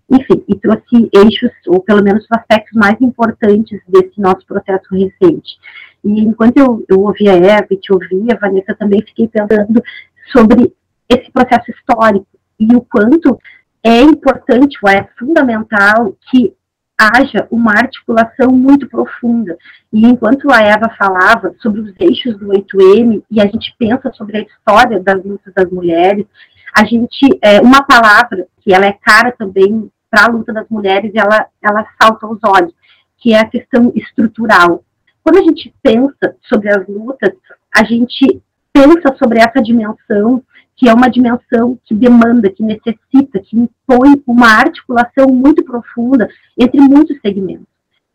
[0.09, 5.57] enfim, e trouxe eixos, ou pelo menos os aspectos mais importantes desse nosso processo recente.
[6.05, 9.83] E enquanto eu, eu ouvia a Eva e te ouvia, Vanessa, também fiquei pensando
[10.31, 10.73] sobre
[11.09, 12.27] esse processo histórico
[12.57, 13.37] e o quanto
[13.83, 16.55] é importante, ou é fundamental que
[16.97, 19.57] haja uma articulação muito profunda.
[19.91, 24.37] E enquanto a Eva falava sobre os eixos do 8M e a gente pensa sobre
[24.37, 26.25] a história das lutas das mulheres,
[26.73, 31.11] a gente, é, uma palavra que ela é cara também para a luta das mulheres,
[31.15, 32.73] ela, ela salta aos olhos,
[33.17, 34.83] que é a questão estrutural.
[35.23, 37.33] Quando a gente pensa sobre as lutas,
[37.73, 40.43] a gente pensa sobre essa dimensão
[40.75, 46.79] que é uma dimensão que demanda, que necessita, que impõe uma articulação muito profunda entre
[46.81, 47.67] muitos segmentos.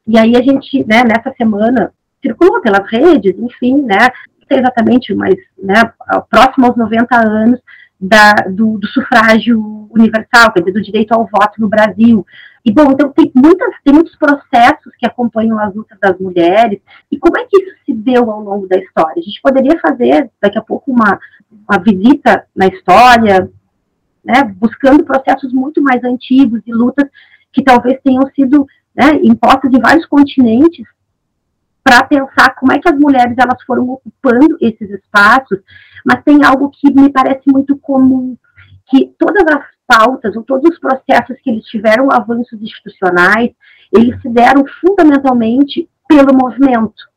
[0.07, 1.93] E aí a gente, né, nessa semana,
[2.23, 5.91] circulou pelas redes, enfim, né, não sei exatamente, mas né,
[6.29, 7.61] próximo aos 90 anos
[8.01, 12.27] da, do, do, sufrágio universal, quer dizer, do direito ao voto no Brasil.
[12.65, 17.19] E, bom, então tem, muitas, tem muitos processos que acompanham as lutas das mulheres, e
[17.19, 19.19] como é que isso se deu ao longo da história?
[19.19, 21.19] A gente poderia fazer, daqui a pouco, uma,
[21.51, 23.51] uma visita na história,
[24.25, 27.09] né, buscando processos muito mais antigos e lutas
[27.53, 30.87] que talvez tenham sido né, impostas em vários continentes
[31.83, 35.59] para pensar como é que as mulheres elas foram ocupando esses espaços,
[36.05, 38.37] mas tem algo que me parece muito comum,
[38.89, 43.51] que todas as pautas, ou todos os processos que eles tiveram avanços institucionais,
[43.93, 47.10] eles se deram fundamentalmente pelo movimento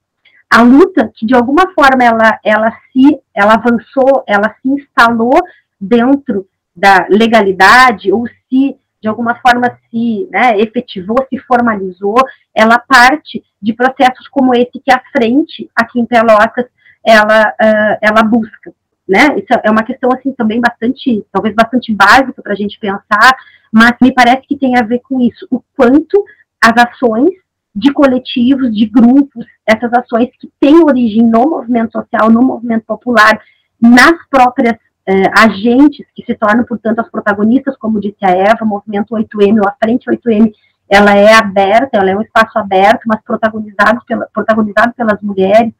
[0.54, 5.34] a luta que de alguma forma ela, ela se ela avançou, ela se instalou
[5.82, 12.16] dentro da legalidade ou se de alguma forma se né, efetivou, se formalizou,
[12.56, 16.68] ela parte de processos como esse que a frente aqui em Pelotas
[17.04, 18.72] ela, uh, ela busca.
[19.08, 19.36] Né?
[19.40, 23.36] Isso é uma questão assim também bastante, talvez bastante básica para a gente pensar,
[23.72, 26.24] mas me parece que tem a ver com isso, o quanto
[26.62, 27.43] as ações
[27.76, 33.40] de coletivos, de grupos, essas ações que têm origem no movimento social, no movimento popular,
[33.82, 38.68] nas próprias eh, agentes que se tornam, portanto, as protagonistas, como disse a Eva, o
[38.68, 40.52] movimento 8M, ou a Frente 8M,
[40.90, 45.74] ela é aberta, ela é um espaço aberto, mas protagonizado, pela, protagonizado pelas mulheres,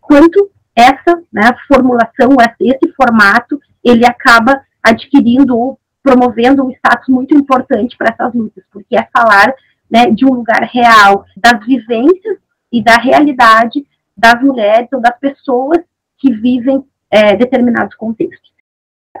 [0.00, 2.30] quanto essa né, formulação,
[2.60, 8.96] esse formato, ele acaba adquirindo ou promovendo um status muito importante para essas lutas, porque
[8.96, 9.52] é falar
[9.90, 12.38] né, de um lugar real, das vivências
[12.72, 15.78] e da realidade das mulheres ou das pessoas
[16.18, 18.50] que vivem é, determinados contextos.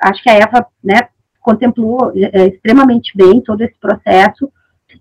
[0.00, 1.08] Acho que a Eva né,
[1.40, 4.50] contemplou é, extremamente bem todo esse processo.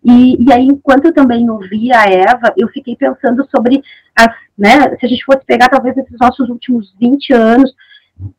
[0.04, 3.82] E, e, aí, enquanto eu também ouvia a Eva, eu fiquei pensando sobre
[4.16, 7.74] as, né, se a gente fosse pegar talvez esses nossos últimos 20 anos,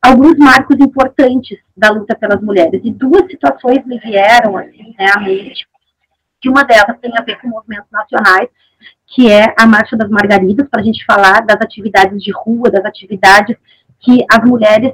[0.01, 2.81] alguns marcos importantes da luta pelas mulheres.
[2.83, 5.67] E duas situações me vieram assim, né, à mente
[6.41, 8.49] que uma delas tem a ver com movimentos nacionais,
[9.07, 12.85] que é a Marcha das Margaridas, para a gente falar das atividades de rua, das
[12.85, 13.57] atividades
[13.99, 14.93] que as mulheres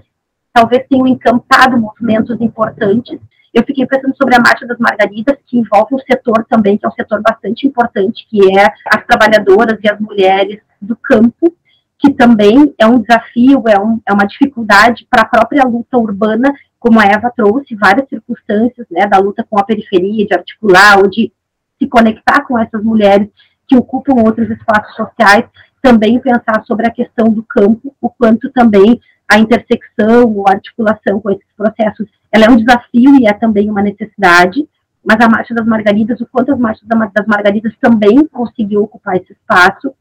[0.53, 3.19] talvez tenham encampado movimentos importantes.
[3.53, 6.89] Eu fiquei pensando sobre a Marcha das Margaridas, que envolve um setor também, que é
[6.89, 11.53] um setor bastante importante, que é as trabalhadoras e as mulheres do campo,
[11.99, 16.53] que também é um desafio, é, um, é uma dificuldade para a própria luta urbana
[16.83, 21.09] como a Eva trouxe, várias circunstâncias né, da luta com a periferia, de articular ou
[21.09, 21.31] de
[21.79, 23.29] se conectar com essas mulheres
[23.65, 25.45] que ocupam outros espaços sociais,
[25.81, 28.99] também pensar sobre a questão do campo, o quanto também
[29.31, 33.81] a intersecção ou articulação com esses processos, ela é um desafio e é também uma
[33.81, 34.67] necessidade,
[35.05, 39.31] mas a Marcha das Margaridas, o quanto as Marchas das Margaridas também conseguiu ocupar esse
[39.31, 39.95] espaço,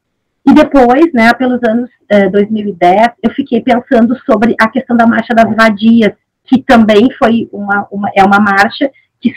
[0.45, 1.89] E depois, né, pelos anos
[2.33, 6.15] 2010, eu fiquei pensando sobre a questão da Marcha das Vadias,
[6.53, 9.33] que também foi uma, uma é uma marcha que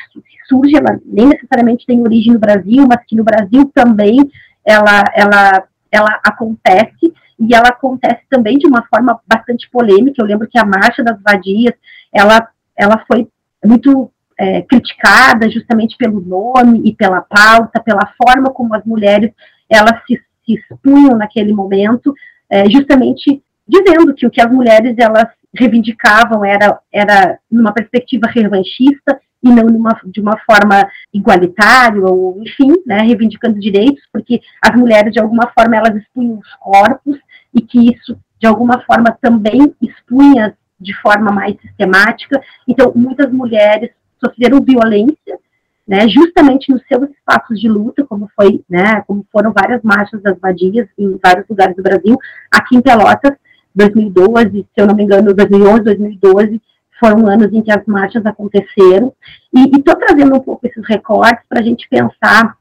[0.50, 4.18] surge, ela nem necessariamente tem origem no Brasil, mas que no Brasil também
[4.66, 10.22] ela, ela, ela acontece, e ela acontece também de uma forma bastante polêmica.
[10.22, 11.74] Eu lembro que a Marcha das Vadias,
[12.14, 13.28] ela, ela foi
[13.64, 19.32] muito é, criticada justamente pelo nome e pela pauta, pela forma como as mulheres
[19.70, 22.14] elas se, se expunham naquele momento,
[22.50, 25.28] é, justamente dizendo que o que as mulheres elas
[25.58, 32.74] reivindicavam era, era numa perspectiva revanchista e não numa, de uma forma igualitária, ou enfim,
[32.86, 37.18] né, reivindicando direitos, porque as mulheres, de alguma forma, elas expunham os corpos,
[37.54, 42.42] e que isso, de alguma forma, também expunha de forma mais sistemática.
[42.68, 43.92] Então, muitas mulheres
[44.24, 45.38] sofreram violência,
[45.88, 50.40] né, justamente nos seus espaços de luta, como foi, né, como foram várias marchas das
[50.40, 52.18] vadias em vários lugares do Brasil,
[52.52, 53.38] aqui em Pelotas,
[53.76, 56.62] 2012, se eu não me engano, 2011, 2012,
[57.00, 59.14] foram anos em que as marchas aconteceram,
[59.54, 62.56] e estou trazendo um pouco esses recortes para a gente pensar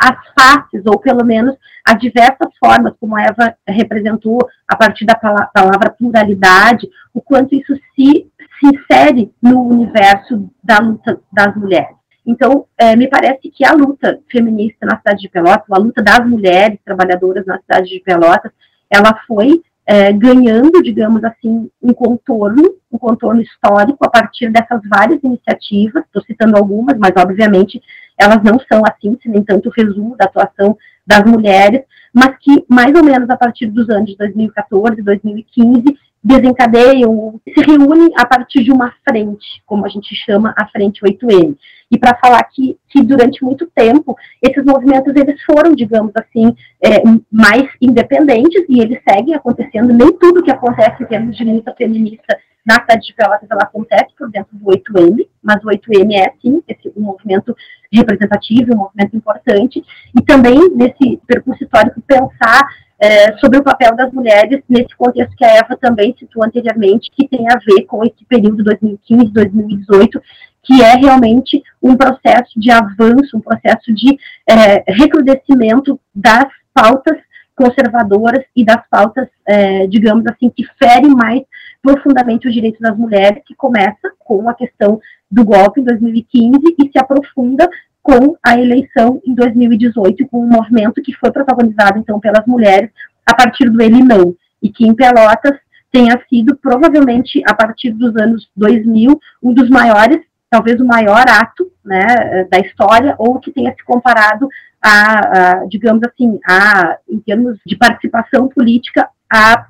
[0.00, 4.38] as faces, ou pelo menos as diversas formas, como a Eva representou
[4.68, 8.28] a partir da palavra pluralidade, o quanto isso se,
[8.60, 11.96] se insere no universo da luta das mulheres.
[12.24, 16.24] Então, é, me parece que a luta feminista na cidade de Pelotas, a luta das
[16.24, 18.52] mulheres trabalhadoras na cidade de Pelotas,
[18.88, 25.22] ela foi é, ganhando, digamos assim, um contorno, um contorno histórico a partir dessas várias
[25.22, 27.82] iniciativas, estou citando algumas, mas obviamente
[28.16, 30.76] elas não são assim, se nem tanto resumo da atuação
[31.06, 37.40] das mulheres, mas que mais ou menos a partir dos anos de 2014, 2015, desencadeiam,
[37.52, 41.56] se reúnem a partir de uma frente, como a gente chama a Frente 8M.
[41.90, 47.02] E para falar que, que durante muito tempo esses movimentos eles foram, digamos assim, é,
[47.30, 49.92] mais independentes e eles seguem acontecendo.
[49.92, 54.14] Nem tudo que acontece em termos de luta feminista na cidade de Pelotas ela acontece
[54.16, 57.54] por dentro do 8M, mas o 8M é sim esse um movimento
[57.92, 59.82] representativo, um movimento importante,
[60.16, 62.62] e também nesse percurso histórico pensar
[63.02, 67.26] é, sobre o papel das mulheres nesse contexto que a Eva também citou anteriormente, que
[67.26, 70.22] tem a ver com esse período 2015-2018,
[70.62, 74.16] que é realmente um processo de avanço, um processo de
[74.48, 77.18] é, recrudescimento das pautas
[77.56, 81.42] conservadoras e das pautas, é, digamos assim, que ferem mais
[81.82, 86.90] profundamente os direitos das mulheres, que começa com a questão do golpe em 2015 e
[86.90, 87.68] se aprofunda
[88.02, 92.90] com a eleição em 2018, com um movimento que foi protagonizado, então, pelas mulheres,
[93.24, 95.56] a partir do Ele Não, e que em Pelotas
[95.90, 101.70] tenha sido, provavelmente, a partir dos anos 2000, um dos maiores, talvez o maior ato
[101.84, 104.48] né, da história, ou que tenha se comparado
[104.82, 109.66] a, a, digamos assim, a, em termos de participação política, a,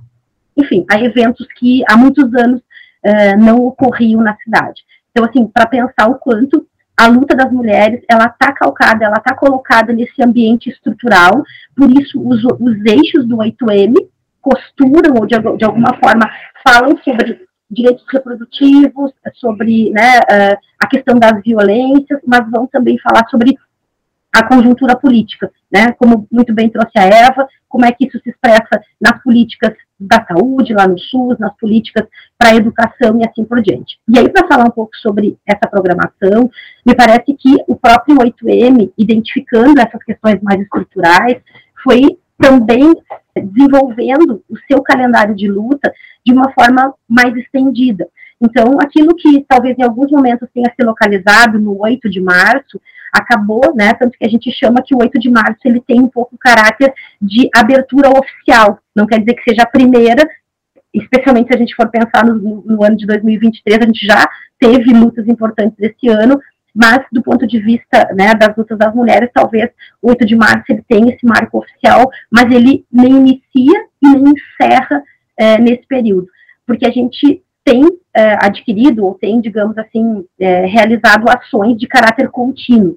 [0.57, 4.83] enfim, a eventos que há muitos anos uh, não ocorriam na cidade.
[5.11, 6.66] Então, assim, para pensar o quanto
[6.97, 11.43] a luta das mulheres, ela está calcada, ela está colocada nesse ambiente estrutural,
[11.76, 13.95] por isso os, os eixos do 8M
[14.40, 16.28] costuram, ou de, de alguma forma
[16.66, 17.40] falam sobre
[17.70, 23.57] direitos reprodutivos, sobre né, uh, a questão das violências, mas vão também falar sobre
[24.35, 25.93] a conjuntura política, né?
[25.93, 30.24] Como muito bem trouxe a Eva, como é que isso se expressa nas políticas da
[30.26, 32.07] saúde, lá no SUS, nas políticas
[32.39, 33.99] para a educação e assim por diante.
[34.09, 36.51] E aí, para falar um pouco sobre essa programação,
[36.85, 41.41] me parece que o próprio 8M, identificando essas questões mais estruturais,
[41.83, 42.93] foi também
[43.37, 45.93] desenvolvendo o seu calendário de luta
[46.24, 48.09] de uma forma mais estendida.
[48.41, 52.80] Então, aquilo que talvez em alguns momentos tenha se localizado no 8 de março,
[53.12, 56.08] acabou, né, tanto que a gente chama que o 8 de março ele tem um
[56.08, 60.26] pouco o caráter de abertura oficial, não quer dizer que seja a primeira,
[60.94, 64.26] especialmente se a gente for pensar no, no ano de 2023, a gente já
[64.58, 66.40] teve lutas importantes esse ano,
[66.74, 70.64] mas do ponto de vista né, das lutas das mulheres, talvez o 8 de março
[70.70, 75.02] ele tenha esse marco oficial, mas ele nem inicia e nem encerra
[75.36, 76.26] é, nesse período,
[76.66, 77.82] porque a gente tem
[78.14, 82.96] é, adquirido ou tem, digamos assim, é, realizado ações de caráter contínuo.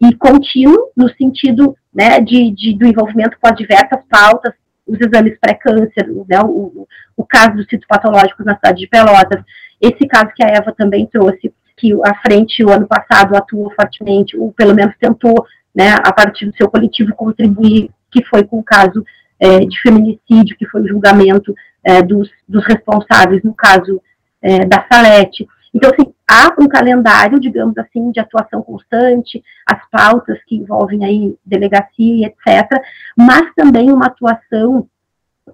[0.00, 4.52] E contínuo no sentido né, de, de, do envolvimento com as diversas pautas,
[4.86, 6.86] os exames pré-câncer, né, o,
[7.16, 9.42] o, caso dos citopatológicos na cidade de Pelotas,
[9.80, 14.36] esse caso que a Eva também trouxe, que a frente, o ano passado, atuou fortemente,
[14.36, 15.34] ou pelo menos tentou,
[15.74, 19.04] né, a partir do seu coletivo, contribuir, que foi com o caso
[19.40, 24.00] é, de feminicídio, que foi o julgamento é, dos, dos, responsáveis, no caso
[24.42, 25.46] é, da Salete.
[25.74, 31.36] Então, assim, há um calendário, digamos assim, de atuação constante, as pautas que envolvem aí
[31.44, 32.82] delegacia, etc.,
[33.16, 34.88] mas também uma atuação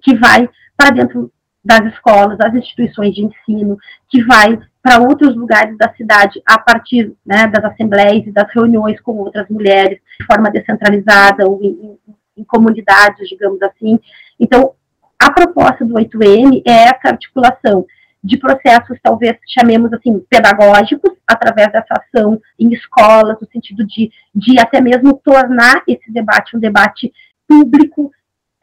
[0.01, 1.31] que vai para dentro
[1.63, 3.77] das escolas, das instituições de ensino,
[4.07, 9.01] que vai para outros lugares da cidade a partir né, das assembleias e das reuniões
[9.01, 11.97] com outras mulheres, de forma descentralizada ou em,
[12.37, 13.99] em, comunidades, digamos assim.
[14.39, 14.73] Então,
[15.19, 17.85] a proposta do 8M é essa articulação
[18.23, 24.59] de processos, talvez chamemos assim, pedagógicos, através dessa ação em escolas, no sentido de, de
[24.59, 27.13] até mesmo tornar esse debate um debate
[27.47, 28.11] público,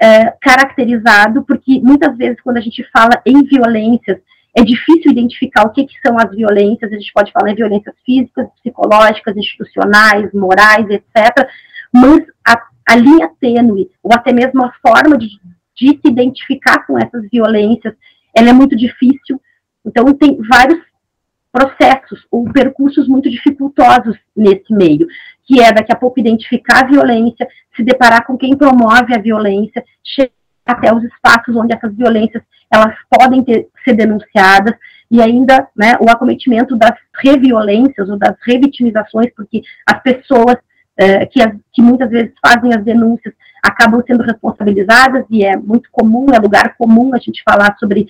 [0.01, 4.19] é, caracterizado, porque muitas vezes quando a gente fala em violências,
[4.55, 7.95] é difícil identificar o que, que são as violências, a gente pode falar em violências
[8.05, 11.49] físicas, psicológicas, institucionais, morais, etc.,
[11.93, 12.25] mas
[12.89, 15.29] a, linha tênue, ou até mesmo a forma de,
[15.77, 17.95] de se identificar com essas violências,
[18.35, 19.41] ela é muito difícil,
[19.85, 20.81] então, tem vários
[21.51, 25.07] processos ou percursos muito dificultosos nesse meio,
[25.45, 29.85] que é daqui a pouco identificar a violência, se deparar com quem promove a violência,
[30.03, 30.33] chegar
[30.65, 34.75] até os espaços onde essas violências elas podem ter, ser denunciadas
[35.11, 40.57] e ainda né, o acometimento das reviolências ou das revitimizações, porque as pessoas
[40.97, 45.89] é, que, as, que muitas vezes fazem as denúncias acabam sendo responsabilizadas e é muito
[45.93, 48.09] comum, é lugar comum a gente falar sobre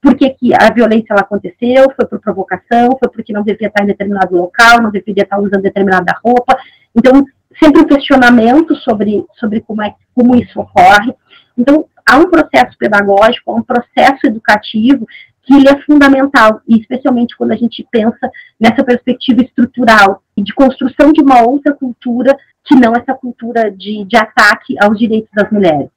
[0.00, 3.82] por que, que a violência ela aconteceu, foi por provocação, foi porque não devia estar
[3.82, 6.56] em determinado local, não deveria estar usando determinada roupa.
[6.94, 7.24] Então,
[7.60, 11.12] sempre um questionamento sobre, sobre como, é, como isso ocorre.
[11.56, 15.06] Então, há um processo pedagógico, há um processo educativo
[15.48, 18.30] que ele é fundamental, e especialmente quando a gente pensa
[18.60, 24.04] nessa perspectiva estrutural e de construção de uma outra cultura que não essa cultura de,
[24.04, 25.88] de ataque aos direitos das mulheres.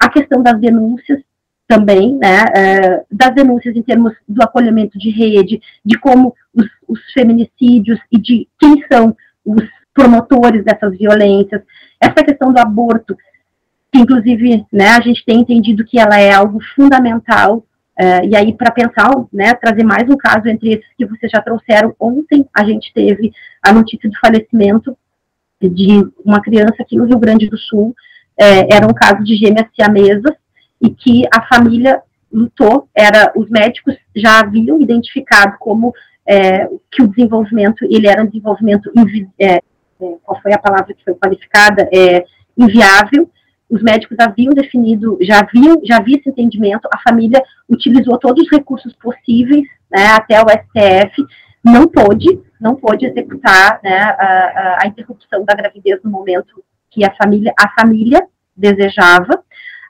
[0.00, 1.20] A questão das denúncias,
[1.68, 7.00] também, né, é, das denúncias em termos do acolhimento de rede, de como os, os,
[7.12, 11.62] feminicídios e de quem são os promotores dessas violências,
[12.00, 13.14] essa questão do aborto,
[13.92, 17.64] que inclusive, né, a gente tem entendido que ela é algo fundamental,
[17.96, 21.40] é, e aí para pensar, né, trazer mais um caso entre esses que vocês já
[21.40, 23.32] trouxeram, ontem a gente teve
[23.62, 24.96] a notícia do falecimento
[25.60, 27.94] de uma criança aqui no Rio Grande do Sul,
[28.38, 30.34] é, era um caso de gêmeas siamesas,
[30.80, 35.94] e que a família lutou, era os médicos já haviam identificado como
[36.26, 38.90] é, que o desenvolvimento, ele era um desenvolvimento,
[39.38, 39.60] é, é,
[40.22, 42.24] qual foi a palavra que foi qualificada, é,
[42.58, 43.30] inviável,
[43.74, 48.50] os médicos haviam definido, já haviam, já havia esse entendimento, a família utilizou todos os
[48.50, 51.26] recursos possíveis, né, até o STF,
[51.64, 57.12] não pôde, não pôde executar né, a, a, interrupção da gravidez no momento que a
[57.16, 58.24] família, a família
[58.56, 59.42] desejava,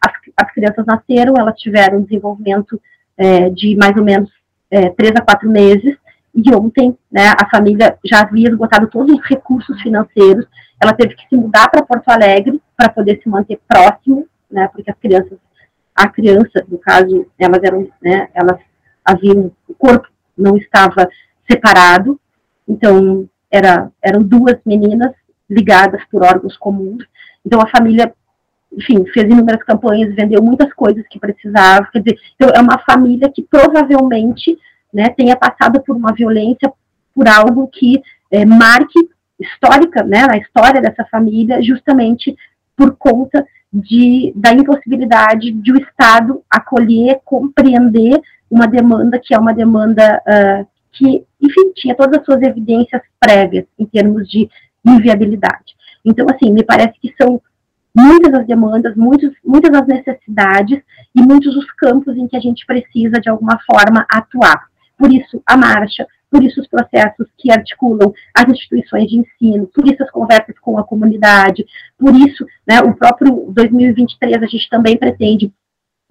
[0.03, 2.80] as, as crianças nasceram, elas tiveram um desenvolvimento
[3.18, 4.30] é, de mais ou menos
[4.70, 5.95] é, três a quatro meses,
[6.35, 10.47] e ontem né, a família já havia esgotado todos os recursos financeiros,
[10.81, 14.91] ela teve que se mudar para Porto Alegre para poder se manter próximo, né, porque
[14.91, 15.39] as crianças,
[15.95, 18.59] a criança, no caso, elas eram, né, elas
[19.05, 21.09] haviam, o corpo não estava
[21.51, 22.20] separado,
[22.68, 25.12] então era, eram duas meninas
[25.49, 27.05] ligadas por órgãos comuns,
[27.45, 28.12] então a família
[28.77, 33.31] enfim, fez inúmeras campanhas, vendeu muitas coisas que precisava, quer dizer, então é uma família
[33.31, 34.59] que provavelmente,
[34.93, 36.72] né, tenha passado por uma violência,
[37.14, 39.09] por algo que é, marque
[39.39, 42.37] histórica, né, na história dessa família, justamente
[42.76, 48.20] por conta de, da impossibilidade de o Estado acolher, compreender
[48.51, 53.66] uma demanda que é uma demanda uh, que, enfim, tinha todas as suas evidências prévias
[53.78, 54.49] em termos de
[54.85, 55.74] inviabilidade.
[56.05, 57.41] Então, assim, me parece que são
[57.97, 60.80] muitas as demandas, muitos, muitas as necessidades
[61.14, 64.66] e muitos os campos em que a gente precisa, de alguma forma, atuar.
[64.99, 69.87] Por isso, a marcha, por isso os processos que articulam as instituições de ensino, por
[69.87, 71.64] isso as conversas com a comunidade,
[71.97, 75.53] por isso, né, o próprio 2023 a gente também pretende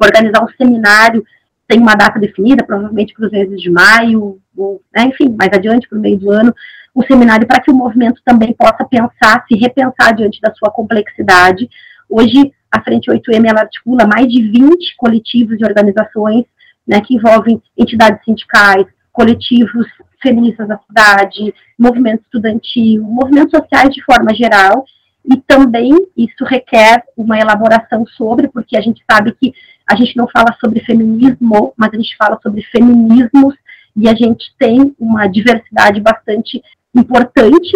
[0.01, 1.25] organizar um seminário,
[1.67, 5.89] tem uma data definida, provavelmente para os meses de maio, ou, né, enfim, mais adiante,
[5.89, 6.55] para o meio do ano,
[6.95, 11.69] o seminário para que o movimento também possa pensar, se repensar diante da sua complexidade.
[12.09, 16.45] Hoje, a Frente 8M ela articula mais de 20 coletivos e organizações
[16.87, 19.87] né, que envolvem entidades sindicais, coletivos
[20.21, 24.85] feministas da cidade, movimento estudantil, movimentos sociais de forma geral,
[25.23, 29.53] e também isso requer uma elaboração sobre, porque a gente sabe que
[29.87, 33.55] a gente não fala sobre feminismo, mas a gente fala sobre feminismos,
[33.95, 36.61] e a gente tem uma diversidade bastante
[36.95, 37.71] importante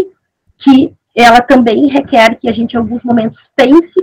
[0.58, 3.94] que ela também requer que a gente em alguns momentos pense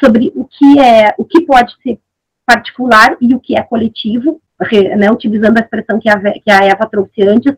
[0.00, 1.98] sobre o que é, o que pode ser
[2.46, 4.40] particular e o que é coletivo,
[4.96, 7.54] né, utilizando a expressão que a, que a Eva trouxe antes,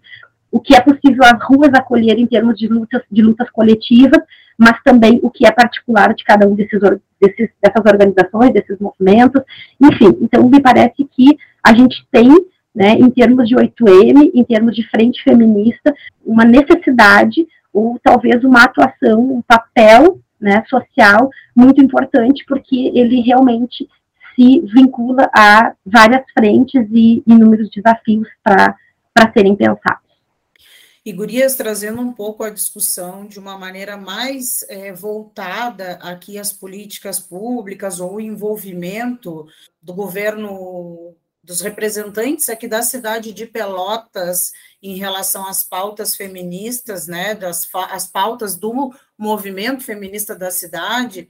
[0.51, 4.23] o que é possível as ruas acolher em termos de lutas, de lutas coletivas,
[4.57, 6.81] mas também o que é particular de cada um desses,
[7.21, 9.43] desses, dessas organizações, desses movimentos,
[9.81, 10.17] enfim.
[10.23, 12.29] Então, me parece que a gente tem,
[12.75, 15.95] né, em termos de 8M, em termos de frente feminista,
[16.25, 23.87] uma necessidade ou talvez uma atuação, um papel né, social muito importante, porque ele realmente
[24.37, 30.07] se vincula a várias frentes e inúmeros desafios para serem pensados.
[31.07, 36.53] E Gurias trazendo um pouco a discussão de uma maneira mais é, voltada aqui às
[36.53, 39.47] políticas públicas ou envolvimento
[39.81, 41.15] do governo,
[41.45, 48.09] dos representantes aqui da cidade de Pelotas em relação às pautas feministas, né, das as
[48.09, 51.29] pautas do movimento feminista da cidade,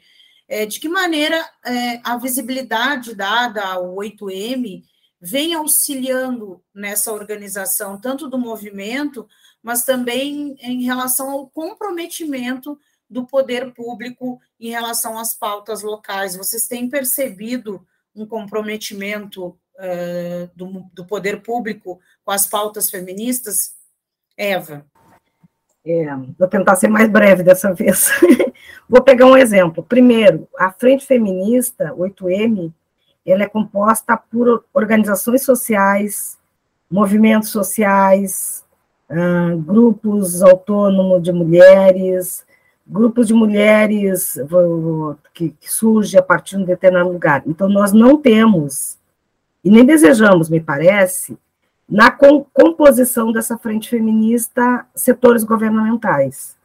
[0.48, 4.82] é, de que maneira é, a visibilidade dada ao 8M
[5.20, 9.26] vem auxiliando nessa organização, tanto do movimento,
[9.62, 12.78] mas também em relação ao comprometimento
[13.08, 16.36] do poder público em relação às pautas locais.
[16.36, 23.74] Vocês têm percebido um comprometimento uh, do, do, poder público com as pautas feministas?
[24.36, 24.86] Eva.
[25.86, 26.04] É,
[26.36, 28.10] vou tentar ser mais breve dessa vez.
[28.90, 29.84] vou pegar um exemplo.
[29.84, 32.72] Primeiro, a Frente Feminista, 8M,
[33.24, 36.36] ela é composta por organizações sociais,
[36.90, 38.64] movimentos sociais,
[39.08, 42.44] uh, grupos autônomos de mulheres,
[42.84, 44.40] grupos de mulheres
[45.32, 47.44] que, que surge a partir de um determinado lugar.
[47.46, 48.98] Então, nós não temos,
[49.64, 51.38] e nem desejamos, me parece,
[51.88, 56.56] na com, composição dessa frente feminista, setores governamentais.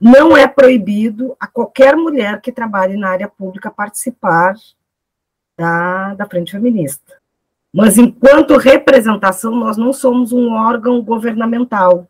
[0.00, 4.54] Não é proibido a qualquer mulher que trabalhe na área pública participar
[5.56, 7.20] da, da frente feminista.
[7.72, 12.08] Mas, enquanto representação, nós não somos um órgão governamental,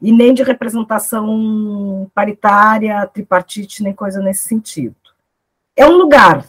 [0.00, 4.94] e nem de representação paritária, tripartite, nem coisa nesse sentido.
[5.76, 6.44] É um lugar,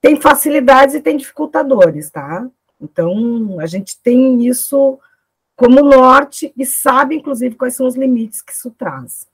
[0.00, 2.46] tem facilidades e tem dificultadores, tá?
[2.84, 4.98] Então, a gente tem isso
[5.56, 9.26] como norte e sabe, inclusive, quais são os limites que isso traz.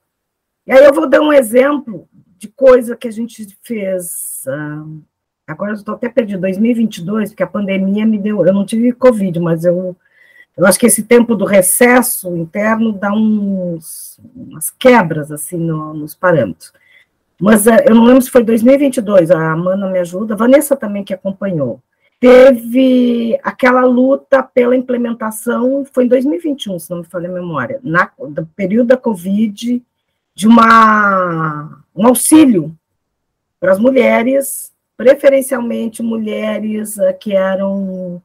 [0.66, 4.84] E aí eu vou dar um exemplo de coisa que a gente fez ah,
[5.50, 8.46] Agora eu estou até perdido, 2022, porque a pandemia me deu.
[8.46, 9.96] Eu não tive Covid, mas eu,
[10.56, 16.14] eu acho que esse tempo do recesso interno dá uns, umas quebras, assim, no, nos
[16.14, 16.72] parâmetros.
[17.40, 21.02] Mas eh, eu não lembro se foi 2022, a Amanda me ajuda, a Vanessa também
[21.02, 21.82] que acompanhou.
[22.20, 28.10] Teve aquela luta pela implementação, foi em 2021, se não me falha a memória, na,
[28.18, 29.82] do período da Covid,
[30.34, 32.76] de uma, um auxílio
[33.58, 38.22] para as mulheres preferencialmente mulheres uh, que eram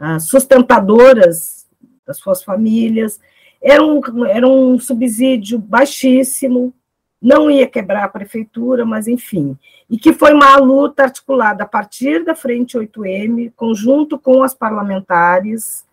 [0.00, 1.66] uh, sustentadoras
[2.06, 3.20] das suas famílias.
[3.60, 6.72] Era um, era um subsídio baixíssimo,
[7.24, 9.56] não ia quebrar a prefeitura, mas enfim.
[9.88, 15.86] E que foi uma luta articulada a partir da Frente 8M, conjunto com as parlamentares,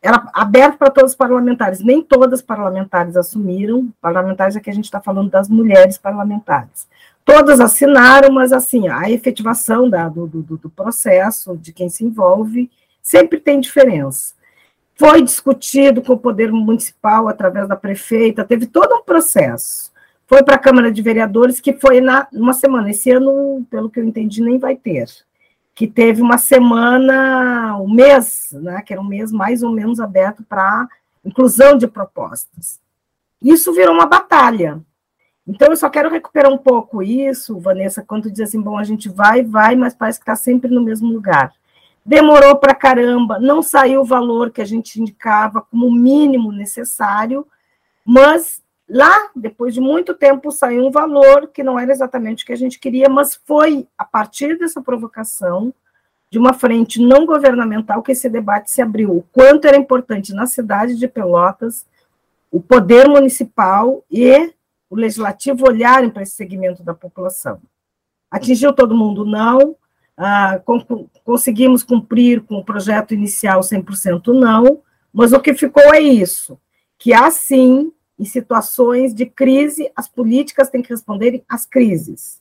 [0.00, 4.72] era aberto para todos os parlamentares, nem todas as parlamentares assumiram, parlamentares é que a
[4.72, 6.88] gente está falando das mulheres parlamentares.
[7.22, 12.70] Todas assinaram, mas assim, a efetivação da, do, do, do processo, de quem se envolve,
[13.02, 14.32] sempre tem diferença.
[14.94, 19.89] Foi discutido com o Poder Municipal, através da prefeita, teve todo um processo.
[20.30, 22.88] Foi para a Câmara de Vereadores, que foi na uma semana.
[22.88, 25.06] Esse ano, pelo que eu entendi, nem vai ter.
[25.74, 30.44] Que teve uma semana, um mês, né, que era um mês mais ou menos aberto
[30.44, 30.88] para
[31.24, 32.78] inclusão de propostas.
[33.42, 34.80] Isso virou uma batalha,
[35.48, 39.08] então, eu só quero recuperar um pouco isso, Vanessa, quando diz assim, bom, a gente
[39.08, 41.52] vai, vai, mas parece que está sempre no mesmo lugar.
[42.06, 47.44] Demorou para caramba, não saiu o valor que a gente indicava como mínimo necessário,
[48.04, 52.52] mas lá, depois de muito tempo, saiu um valor que não era exatamente o que
[52.52, 55.72] a gente queria, mas foi a partir dessa provocação
[56.30, 59.16] de uma frente não governamental que esse debate se abriu.
[59.16, 61.86] O quanto era importante na cidade de Pelotas
[62.50, 64.52] o poder municipal e
[64.88, 67.60] o legislativo olharem para esse segmento da população.
[68.30, 69.24] Atingiu todo mundo?
[69.24, 69.76] Não.
[70.16, 70.60] Ah,
[71.24, 74.82] conseguimos cumprir com o projeto inicial 100% não,
[75.12, 76.60] mas o que ficou é isso,
[76.98, 77.90] que assim,
[78.20, 82.38] em situações de crise, as políticas têm que responderem às crises.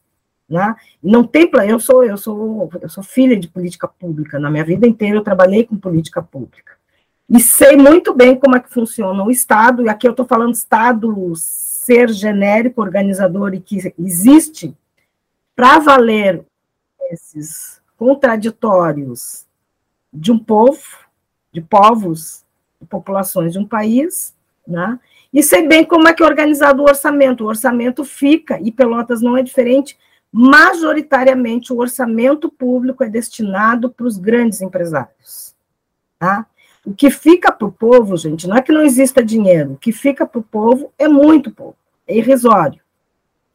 [0.47, 0.75] Né?
[1.01, 4.87] Não tem eu sou eu sou eu sou filha de política pública na minha vida
[4.87, 6.73] inteira eu trabalhei com política pública
[7.29, 10.55] e sei muito bem como é que funciona o Estado e aqui eu estou falando
[10.55, 11.43] estados
[11.89, 14.75] ser genérico, organizador e que existe
[15.55, 16.43] para valer
[17.11, 19.45] esses contraditórios
[20.11, 20.81] de um povo,
[21.51, 22.43] de povos,
[22.81, 24.33] de populações de um país,
[24.67, 24.99] né?
[25.33, 27.43] E sei bem como é que é organizado o orçamento.
[27.43, 29.97] O orçamento fica, e Pelotas não é diferente,
[30.31, 35.55] majoritariamente o orçamento público é destinado para os grandes empresários.
[36.17, 36.45] Tá?
[36.85, 39.91] O que fica para o povo, gente, não é que não exista dinheiro, o que
[39.91, 41.77] fica para o povo é muito pouco,
[42.07, 42.81] é irrisório.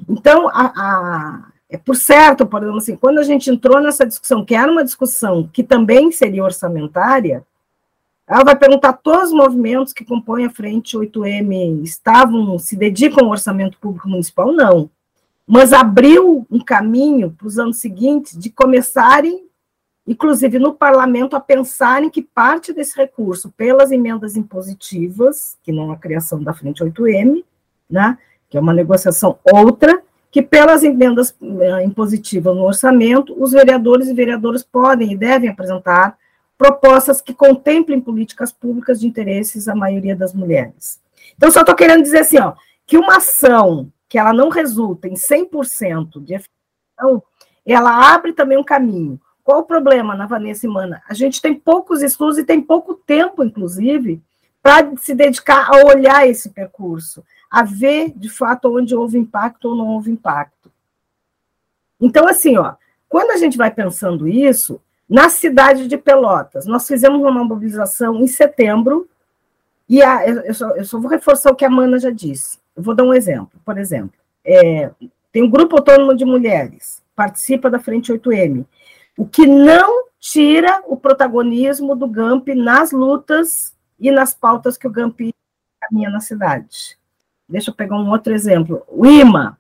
[0.09, 4.45] Então, a, a, é por certo, por exemplo, assim, quando a gente entrou nessa discussão,
[4.45, 7.45] que era uma discussão que também seria orçamentária,
[8.27, 13.33] ela vai perguntar todos os movimentos que compõem a Frente 8M estavam, se dedicam ao
[13.33, 14.51] orçamento público municipal?
[14.53, 14.89] Não.
[15.47, 19.45] Mas abriu um caminho para os anos seguintes de começarem,
[20.07, 25.97] inclusive no parlamento, a pensarem que parte desse recurso, pelas emendas impositivas, que não a
[25.97, 27.45] criação da Frente 8M,
[27.91, 28.17] né,
[28.49, 34.15] que é uma negociação outra, que pelas emendas eh, impositivas no orçamento, os vereadores e
[34.15, 36.17] vereadoras podem e devem apresentar
[36.57, 41.01] propostas que contemplem políticas públicas de interesses à maioria das mulheres.
[41.37, 42.55] Então, só estou querendo dizer assim, ó,
[42.87, 47.23] que uma ação que ela não resulta em 100% de efeção,
[47.67, 49.21] ela abre também um caminho.
[49.43, 51.03] Qual o problema na Vanessa Mana?
[51.09, 54.23] A gente tem poucos estudos e tem pouco tempo, inclusive,
[54.63, 59.77] para se dedicar a olhar esse percurso, a ver, de fato, onde houve impacto ou
[59.77, 60.73] não houve impacto.
[62.01, 62.75] Então, assim, ó,
[63.09, 68.27] quando a gente vai pensando isso, na cidade de Pelotas, nós fizemos uma mobilização em
[68.27, 69.09] setembro,
[69.89, 72.59] e a, eu, só, eu, só, vou reforçar o que a Mana já disse.
[72.75, 73.61] Eu vou dar um exemplo.
[73.65, 74.91] Por exemplo, é,
[75.31, 78.65] tem um grupo autônomo de mulheres, participa da Frente 8M,
[79.19, 84.91] o que não tira o protagonismo do GAMP nas lutas e nas pautas que o
[84.91, 85.35] GAMP
[85.81, 86.99] caminha na cidade.
[87.47, 88.83] Deixa eu pegar um outro exemplo.
[88.89, 89.59] O IMA.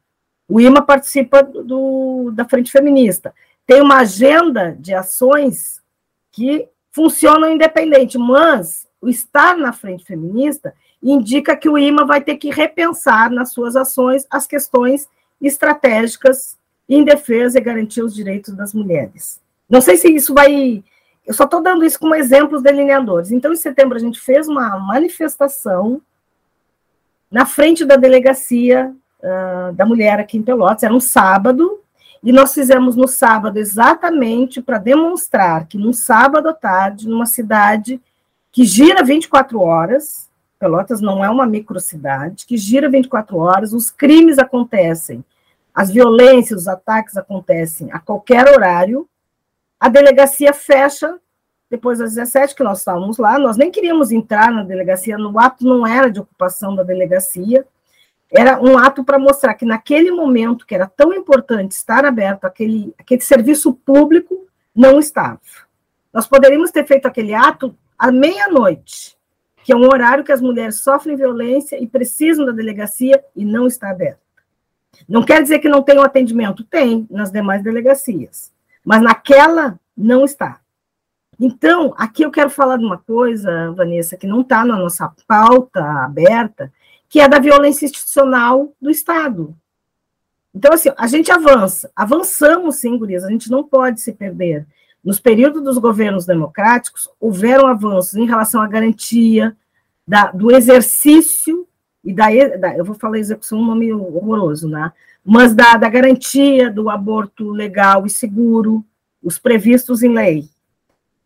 [0.48, 3.34] O IMA participa do, da Frente Feminista
[3.66, 5.82] tem uma agenda de ações
[6.30, 12.36] que funcionam independente, mas o estar na frente feminista indica que o IMA vai ter
[12.36, 15.08] que repensar nas suas ações as questões
[15.40, 16.58] estratégicas
[16.88, 19.40] em defesa e garantir os direitos das mulheres.
[19.68, 20.82] Não sei se isso vai.
[21.26, 23.30] Eu só estou dando isso como exemplos delineadores.
[23.30, 26.00] Então, em setembro, a gente fez uma manifestação
[27.30, 30.82] na frente da delegacia uh, da mulher aqui em Pelotas.
[30.82, 31.80] Era um sábado,
[32.24, 38.00] e nós fizemos no sábado exatamente para demonstrar que num sábado à tarde, numa cidade
[38.50, 44.38] que gira 24 horas, Pelotas não é uma microcidade, que gira 24 horas, os crimes
[44.38, 45.22] acontecem,
[45.74, 49.06] as violências, os ataques acontecem a qualquer horário,
[49.78, 51.18] a delegacia fecha
[51.68, 55.62] depois das 17 que nós estávamos lá, nós nem queríamos entrar na delegacia, no ato
[55.62, 57.66] não era de ocupação da delegacia,
[58.36, 62.92] era um ato para mostrar que naquele momento que era tão importante estar aberto aquele,
[62.98, 65.40] aquele serviço público, não estava.
[66.12, 69.16] Nós poderíamos ter feito aquele ato à meia-noite,
[69.62, 73.66] que é um horário que as mulheres sofrem violência e precisam da delegacia e não
[73.66, 74.18] está aberto.
[75.08, 78.52] Não quer dizer que não tem o um atendimento, tem nas demais delegacias,
[78.84, 80.60] mas naquela não está.
[81.38, 85.82] Então, aqui eu quero falar de uma coisa, Vanessa, que não está na nossa pauta
[86.04, 86.72] aberta,
[87.14, 89.56] que é da violência institucional do Estado.
[90.52, 94.66] Então, assim, a gente avança, avançamos sim, Gurias, a gente não pode se perder.
[95.04, 99.56] Nos períodos dos governos democráticos, houveram avanços em relação à garantia
[100.04, 101.68] da, do exercício
[102.02, 102.26] e da,
[102.58, 104.90] da, eu vou falar execução, um nome horroroso, né?
[105.24, 108.84] Mas da, da garantia do aborto legal e seguro,
[109.22, 110.48] os previstos em lei.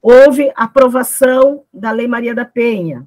[0.03, 3.07] Houve aprovação da Lei Maria da Penha,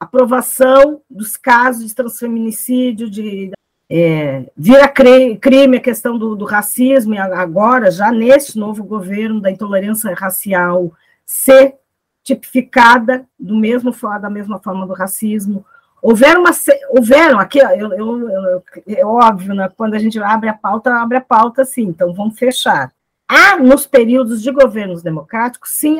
[0.00, 3.52] aprovação dos casos de transfeminicídio, de
[3.92, 9.50] é, vira crime a questão do, do, racismo, e agora, já neste novo governo, da
[9.50, 10.92] intolerância racial
[11.26, 11.74] ser
[12.22, 15.66] tipificada do mesmo, da mesma forma do racismo.
[16.00, 16.50] Houveram, uma,
[16.90, 21.18] houveram aqui, eu, eu, eu, é óbvio, né, quando a gente abre a pauta, abre
[21.18, 22.90] a pauta sim, então vamos fechar.
[23.28, 25.98] Há, nos períodos de governos democráticos, sim,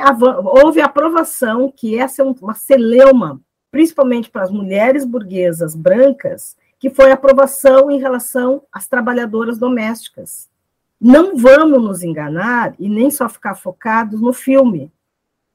[0.64, 3.40] houve aprovação, que essa é uma celeuma
[3.70, 10.48] principalmente para as mulheres burguesas brancas, que foi a aprovação em relação às trabalhadoras domésticas.
[11.00, 14.92] Não vamos nos enganar e nem só ficar focados no filme.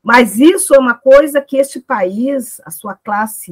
[0.01, 3.51] Mas isso é uma coisa que este país, a sua classe,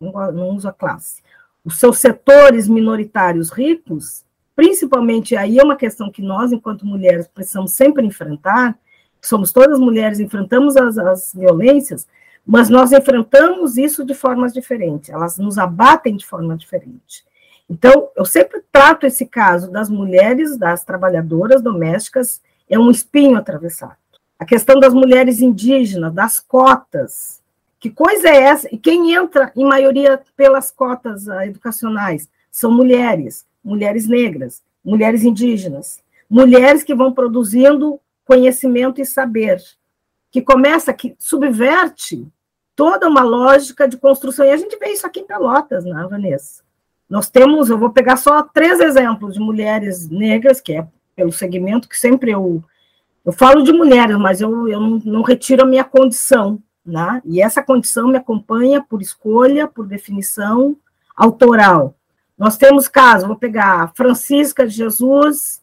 [0.00, 1.22] não uso a classe,
[1.64, 4.24] os seus setores minoritários ricos,
[4.56, 8.76] principalmente aí é uma questão que nós, enquanto mulheres, precisamos sempre enfrentar,
[9.22, 12.08] somos todas mulheres, enfrentamos as, as violências,
[12.48, 17.22] mas nós enfrentamos isso de formas diferentes, elas nos abatem de forma diferente.
[17.68, 23.98] Então, eu sempre trato esse caso das mulheres, das trabalhadoras domésticas, é um espinho atravessado.
[24.38, 27.42] A questão das mulheres indígenas, das cotas,
[27.80, 28.74] Que coisa é essa?
[28.74, 32.28] E quem entra, em maioria, pelas cotas uh, educacionais?
[32.50, 39.62] São mulheres, mulheres negras, mulheres indígenas, mulheres que vão produzindo conhecimento e saber,
[40.30, 42.26] que começa, que subverte
[42.78, 44.46] toda uma lógica de construção.
[44.46, 46.62] E a gente vê isso aqui em Pelotas, né, Vanessa?
[47.10, 51.88] Nós temos, eu vou pegar só três exemplos de mulheres negras, que é pelo segmento
[51.88, 52.62] que sempre eu.
[53.24, 57.20] Eu falo de mulheres, mas eu, eu não, não retiro a minha condição, né?
[57.24, 60.76] E essa condição me acompanha por escolha, por definição
[61.16, 61.96] autoral.
[62.38, 65.60] Nós temos casos, vou pegar Francisca de Jesus,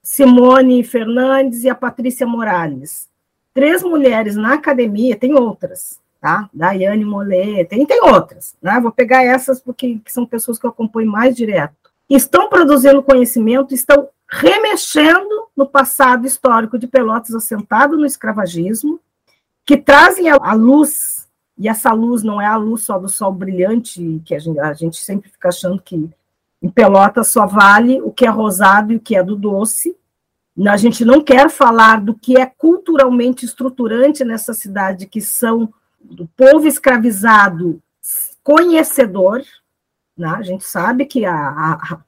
[0.00, 3.08] Simone Fernandes e a Patrícia Morales.
[3.52, 6.48] Três mulheres na academia, tem outras, tá?
[6.54, 8.78] Daiane Mollet, tem, tem outras, né?
[8.80, 11.74] Vou pegar essas porque são pessoas que eu acompanho mais direto.
[12.08, 19.00] Estão produzindo conhecimento, estão remexendo no passado histórico de Pelotas assentado no escravagismo,
[19.66, 24.22] que trazem a, luz, e essa luz não é a luz só do sol brilhante,
[24.24, 26.08] que a gente, a gente sempre fica achando que
[26.62, 29.96] em Pelotas só vale o que é rosado e o que é do doce.
[30.68, 35.72] A gente não quer falar do que é culturalmente estruturante nessa cidade, que são
[36.04, 37.82] do povo escravizado
[38.42, 39.42] conhecedor.
[40.16, 40.28] Né?
[40.28, 42.00] A gente sabe que a, a,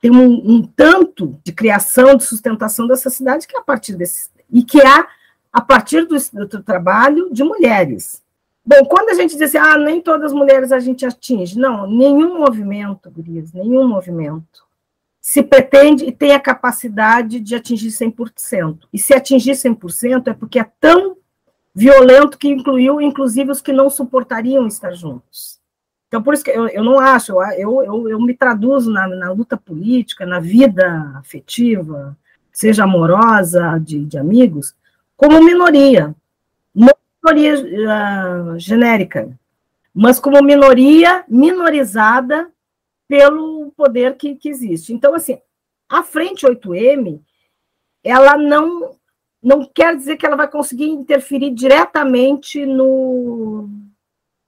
[0.00, 4.30] tem um, um, tanto de criação, de sustentação dessa cidade que é a partir desse.
[4.50, 5.06] e que há
[5.52, 6.16] a partir do,
[6.46, 8.22] do trabalho de mulheres.
[8.64, 11.86] Bom, quando a gente diz assim, ah, nem todas as mulheres a gente atinge, não,
[11.86, 14.68] nenhum movimento, Gurias, nenhum movimento
[15.20, 18.78] se pretende e tem a capacidade de atingir 100%.
[18.92, 21.16] E se atingir 100% é porque é tão
[21.78, 25.60] violento que incluiu, inclusive, os que não suportariam estar juntos.
[26.08, 29.30] Então, por isso que eu, eu não acho, eu, eu, eu me traduzo na, na
[29.30, 32.16] luta política, na vida afetiva,
[32.50, 34.74] seja amorosa, de, de amigos,
[35.16, 36.16] como minoria.
[36.74, 37.54] Não minoria
[38.54, 39.30] uh, genérica,
[39.94, 42.50] mas como minoria minorizada
[43.06, 44.92] pelo poder que, que existe.
[44.92, 45.38] Então, assim,
[45.88, 47.20] a Frente 8M,
[48.02, 48.96] ela não,
[49.48, 53.68] não quer dizer que ela vai conseguir interferir diretamente no,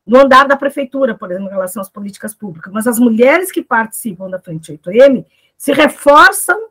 [0.06, 3.62] no andar da prefeitura, por exemplo, em relação às políticas públicas, mas as mulheres que
[3.62, 5.24] participam da Frente 8M
[5.56, 6.68] se reforçam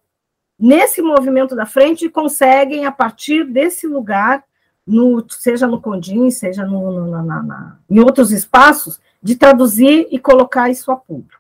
[0.59, 4.43] nesse movimento da frente conseguem, a partir desse lugar,
[4.85, 10.19] no, seja no Condim, seja no, no, na, na, em outros espaços, de traduzir e
[10.19, 11.38] colocar isso a público.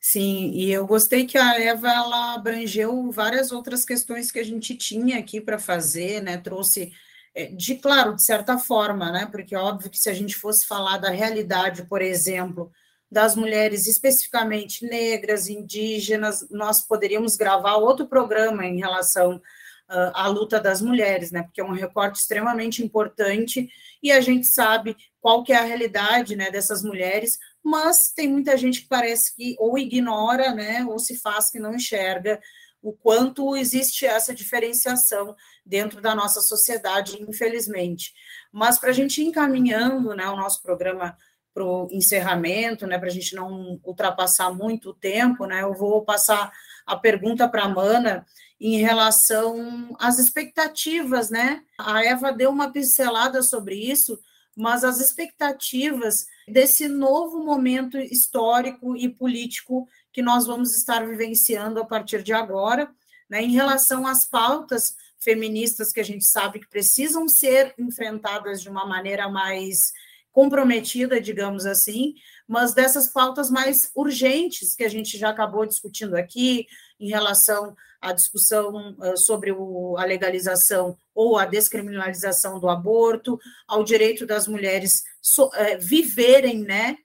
[0.00, 4.74] Sim, e eu gostei que a Eva ela abrangeu várias outras questões que a gente
[4.74, 6.38] tinha aqui para fazer, né?
[6.38, 6.92] Trouxe
[7.34, 9.26] é, de claro, de certa forma, né?
[9.30, 12.72] Porque óbvio que se a gente fosse falar da realidade, por exemplo,
[13.10, 20.58] das mulheres especificamente negras, indígenas, nós poderíamos gravar outro programa em relação uh, à luta
[20.58, 21.42] das mulheres, né?
[21.42, 23.68] Porque é um recorte extremamente importante
[24.02, 28.56] e a gente sabe qual que é a realidade, né, dessas mulheres, mas tem muita
[28.56, 32.40] gente que parece que ou ignora, né, ou se faz que não enxerga
[32.82, 38.12] o quanto existe essa diferenciação dentro da nossa sociedade, infelizmente.
[38.50, 41.16] Mas para a gente ir encaminhando né, o nosso programa
[41.52, 46.04] para o encerramento, né, para a gente não ultrapassar muito o tempo, né, eu vou
[46.04, 46.50] passar
[46.86, 48.24] a pergunta para a Mana
[48.60, 51.62] em relação às expectativas, né?
[51.78, 54.20] A Eva deu uma pincelada sobre isso,
[54.60, 61.84] mas as expectativas desse novo momento histórico e político que nós vamos estar vivenciando a
[61.84, 62.90] partir de agora,
[63.28, 68.68] né, em relação às pautas feministas que a gente sabe que precisam ser enfrentadas de
[68.68, 69.92] uma maneira mais
[70.32, 72.14] comprometida, digamos assim,
[72.46, 76.66] mas dessas pautas mais urgentes que a gente já acabou discutindo aqui,
[76.98, 84.24] em relação à discussão sobre o, a legalização ou a descriminalização do aborto, ao direito
[84.24, 86.96] das mulheres so, é, viverem, né,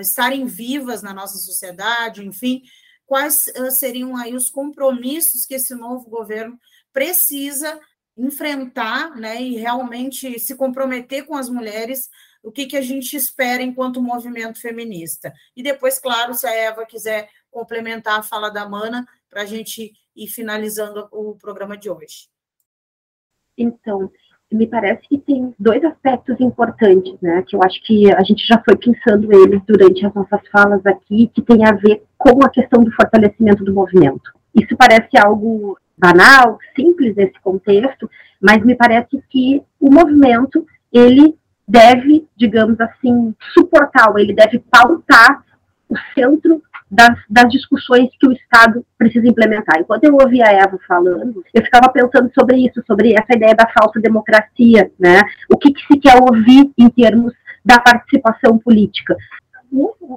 [0.00, 2.62] estarem vivas na nossa sociedade, enfim,
[3.06, 6.56] quais seriam aí os compromissos que esse novo governo
[6.92, 7.80] precisa
[8.16, 12.08] enfrentar, né, e realmente se comprometer com as mulheres
[12.42, 15.32] o que, que a gente espera enquanto movimento feminista.
[15.56, 19.92] E depois, claro, se a Eva quiser complementar a fala da Mana, para a gente
[20.14, 22.28] ir finalizando o programa de hoje.
[23.62, 24.10] Então,
[24.52, 28.60] me parece que tem dois aspectos importantes, né, que eu acho que a gente já
[28.64, 32.82] foi pensando eles durante as nossas falas aqui, que tem a ver com a questão
[32.82, 34.32] do fortalecimento do movimento.
[34.54, 41.36] Isso parece algo banal, simples nesse contexto, mas me parece que o movimento, ele
[41.68, 45.44] deve, digamos assim, suportar, ele deve pautar
[45.88, 46.60] o centro
[46.90, 49.78] das, das, discussões que o Estado precisa implementar.
[49.78, 53.68] Enquanto eu ouvia a Eva falando, eu ficava pensando sobre isso, sobre essa ideia da
[53.68, 55.20] falsa democracia, né?
[55.48, 57.32] O que, que se quer ouvir em termos
[57.64, 59.16] da participação política.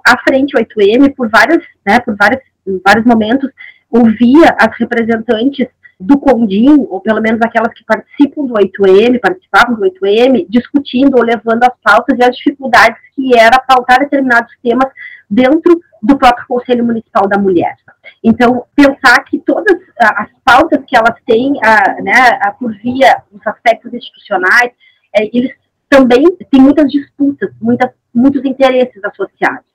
[0.07, 2.41] A frente 8M, por vários, né, por vários,
[2.83, 3.49] vários momentos,
[3.89, 5.67] ouvia as representantes
[5.99, 11.23] do Condim, ou pelo menos aquelas que participam do 8M, participavam do 8M, discutindo ou
[11.23, 14.91] levando as pautas e as dificuldades que era pautar determinados temas
[15.29, 17.77] dentro do próprio Conselho Municipal da Mulher.
[18.21, 23.45] Então, pensar que todas as pautas que elas têm, a, né, a, por via dos
[23.47, 24.71] aspectos institucionais,
[25.15, 25.53] é, eles
[25.89, 29.65] também têm muitas disputas, muitas, muitos interesses associados.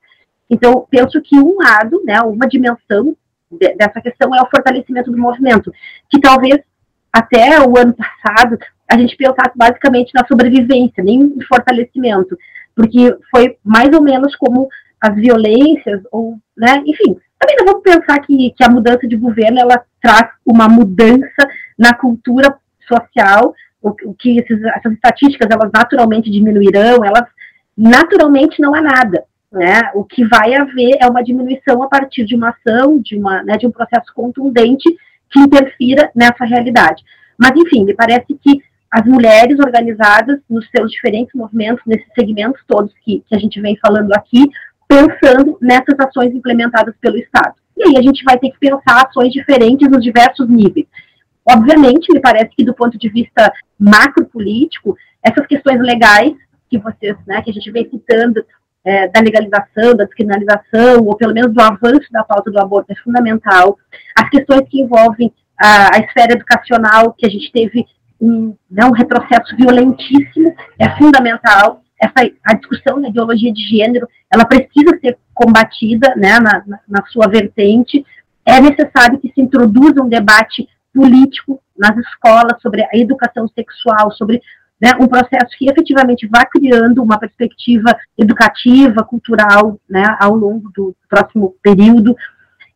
[0.50, 3.16] Então, penso que um lado, né, uma dimensão
[3.50, 5.72] de, dessa questão é o fortalecimento do movimento,
[6.10, 6.58] que talvez
[7.10, 12.36] até o ano passado a gente pensasse basicamente na sobrevivência, nem em fortalecimento,
[12.74, 14.68] porque foi mais ou menos como
[15.00, 19.60] as violências, ou, né, enfim, também não vamos pensar que, que a mudança de governo,
[19.60, 26.30] ela traz uma mudança na cultura social, o, o que esses, essas estatísticas, elas naturalmente
[26.30, 27.28] diminuirão, elas
[27.76, 32.34] naturalmente não há nada, né, o que vai haver é uma diminuição a partir de
[32.34, 34.84] uma ação, de, uma, né, de um processo contundente
[35.30, 37.02] que interfira nessa realidade.
[37.38, 42.92] Mas, enfim, me parece que as mulheres organizadas nos seus diferentes movimentos, nesses segmentos todos
[43.04, 44.48] que, que a gente vem falando aqui,
[44.88, 47.54] pensando nessas ações implementadas pelo Estado.
[47.76, 50.86] E aí a gente vai ter que pensar ações diferentes nos diversos níveis.
[51.46, 56.32] Obviamente, me parece que do ponto de vista macro-político, essas questões legais
[56.68, 58.44] que vocês, né, que a gente vem citando,
[58.84, 62.96] é, da legalização, da descriminalização, ou pelo menos do avanço da pauta do aborto é
[62.96, 63.78] fundamental.
[64.16, 67.86] As questões que envolvem a, a esfera educacional, que a gente teve
[68.20, 74.44] um, né, um retrocesso violentíssimo, é fundamental essa a discussão da ideologia de gênero, ela
[74.44, 78.04] precisa ser combatida, né, na, na, sua vertente.
[78.44, 84.40] É necessário que se introduza um debate político nas escolas sobre a educação sexual, sobre
[84.80, 90.94] né, um processo que efetivamente vá criando uma perspectiva educativa, cultural, né, ao longo do
[91.08, 92.16] próximo período.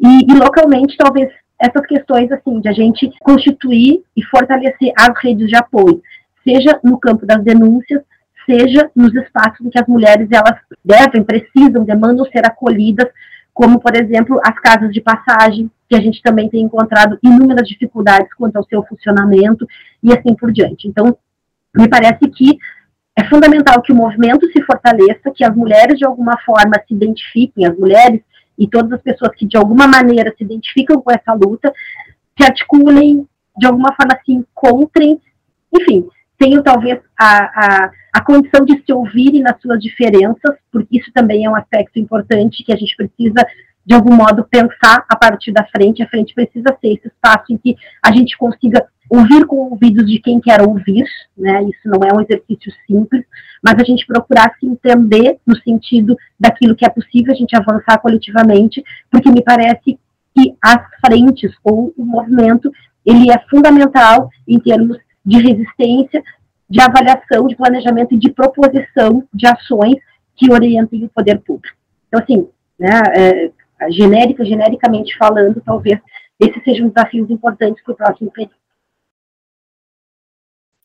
[0.00, 5.48] E, e, localmente, talvez essas questões assim de a gente constituir e fortalecer as redes
[5.48, 6.02] de apoio,
[6.42, 8.02] seja no campo das denúncias,
[8.44, 13.08] seja nos espaços em que as mulheres elas devem, precisam, demandam ser acolhidas,
[13.54, 18.32] como, por exemplo, as casas de passagem, que a gente também tem encontrado inúmeras dificuldades
[18.34, 19.66] quanto ao seu funcionamento
[20.02, 20.88] e assim por diante.
[20.88, 21.16] Então,
[21.76, 22.58] me parece que
[23.16, 27.66] é fundamental que o movimento se fortaleça, que as mulheres, de alguma forma, se identifiquem,
[27.66, 28.22] as mulheres
[28.58, 31.72] e todas as pessoas que, de alguma maneira, se identificam com essa luta,
[32.38, 33.28] se articulem,
[33.58, 35.20] de alguma forma, se encontrem,
[35.74, 36.08] enfim,
[36.42, 41.46] tenham talvez a, a a condição de se ouvirem nas suas diferenças, porque isso também
[41.46, 43.46] é um aspecto importante que a gente precisa,
[43.86, 46.02] de algum modo, pensar a partir da frente.
[46.02, 47.74] A frente precisa ser esse espaço em que
[48.04, 51.04] a gente consiga ouvir com ouvidos de quem quer ouvir,
[51.36, 51.62] né?
[51.62, 53.24] Isso não é um exercício simples,
[53.62, 57.98] mas a gente procurar se entender no sentido daquilo que é possível a gente avançar
[57.98, 59.98] coletivamente, porque me parece
[60.34, 62.70] que as frentes ou o movimento
[63.04, 66.22] ele é fundamental em termos de resistência,
[66.68, 69.96] de avaliação, de planejamento e de proposição de ações
[70.34, 71.76] que orientem o poder público.
[72.08, 72.48] Então, assim,
[72.78, 76.00] né, é, genérica, genericamente falando, talvez
[76.40, 78.56] esses sejam desafios importantes para o próximo período.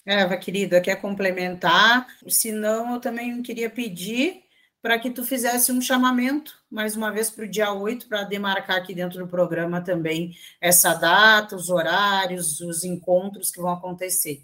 [0.06, 2.08] Eva, querida, quer complementar?
[2.28, 4.44] Se não, eu também queria pedir
[4.88, 8.78] para que tu fizesse um chamamento, mais uma vez, para o dia 8, para demarcar
[8.78, 10.32] aqui dentro do programa também
[10.62, 14.44] essa data, os horários, os encontros que vão acontecer.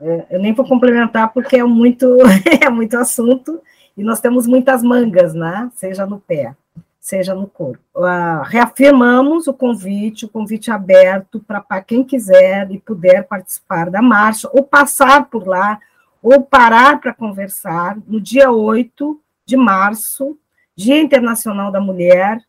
[0.00, 2.08] É, eu nem vou complementar porque é muito,
[2.60, 3.62] é muito assunto
[3.96, 5.70] e nós temos muitas mangas, né?
[5.76, 6.56] Seja no pé,
[6.98, 7.78] seja no corpo.
[7.94, 14.50] Uh, reafirmamos o convite, o convite aberto para quem quiser e puder participar da marcha,
[14.52, 15.78] ou passar por lá,
[16.20, 20.38] ou parar para conversar, no dia 8 de março,
[20.76, 22.40] Dia Internacional da Mulher,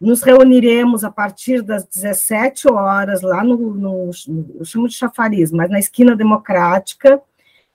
[0.00, 5.50] nos reuniremos a partir das 17 horas, lá no, no, no eu chamo de chafariz,
[5.50, 7.20] mas na esquina democrática.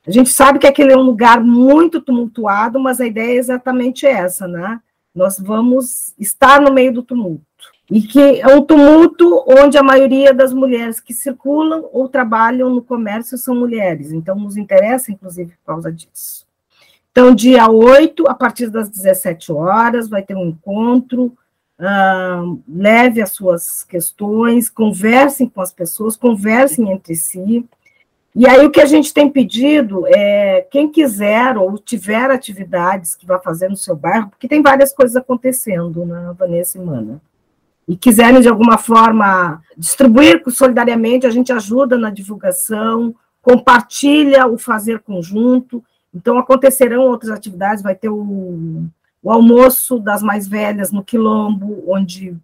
[0.05, 4.05] A gente sabe que aquele é um lugar muito tumultuado, mas a ideia é exatamente
[4.05, 4.79] essa, né?
[5.13, 7.45] Nós vamos estar no meio do tumulto.
[7.89, 12.81] E que é um tumulto onde a maioria das mulheres que circulam ou trabalham no
[12.81, 14.11] comércio são mulheres.
[14.11, 16.47] Então, nos interessa, inclusive, por causa disso.
[17.11, 21.33] Então, dia 8, a partir das 17 horas, vai ter um encontro
[21.81, 27.65] uh, leve as suas questões, conversem com as pessoas, conversem entre si.
[28.33, 33.25] E aí o que a gente tem pedido é quem quiser ou tiver atividades que
[33.25, 37.21] vá fazer no seu bairro, porque tem várias coisas acontecendo na né, Vanessa e Mana.
[37.85, 44.99] e quiserem de alguma forma distribuir solidariamente, a gente ajuda na divulgação, compartilha o fazer
[44.99, 45.83] conjunto.
[46.13, 48.85] Então, acontecerão outras atividades, vai ter o,
[49.23, 52.35] o almoço das mais velhas no Quilombo, onde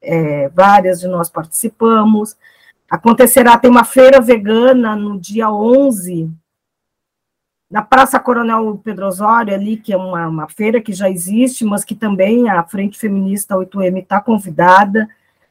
[0.00, 2.36] é, várias de nós participamos.
[2.88, 6.30] Acontecerá, tem uma feira vegana no dia 11,
[7.70, 11.84] na Praça Coronel Pedro Osório, ali, que é uma, uma feira que já existe, mas
[11.84, 15.08] que também a Frente Feminista 8M está convidada.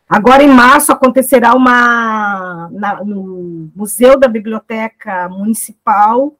[0.07, 6.33] Agora, em março, acontecerá uma na, no Museu da Biblioteca Municipal,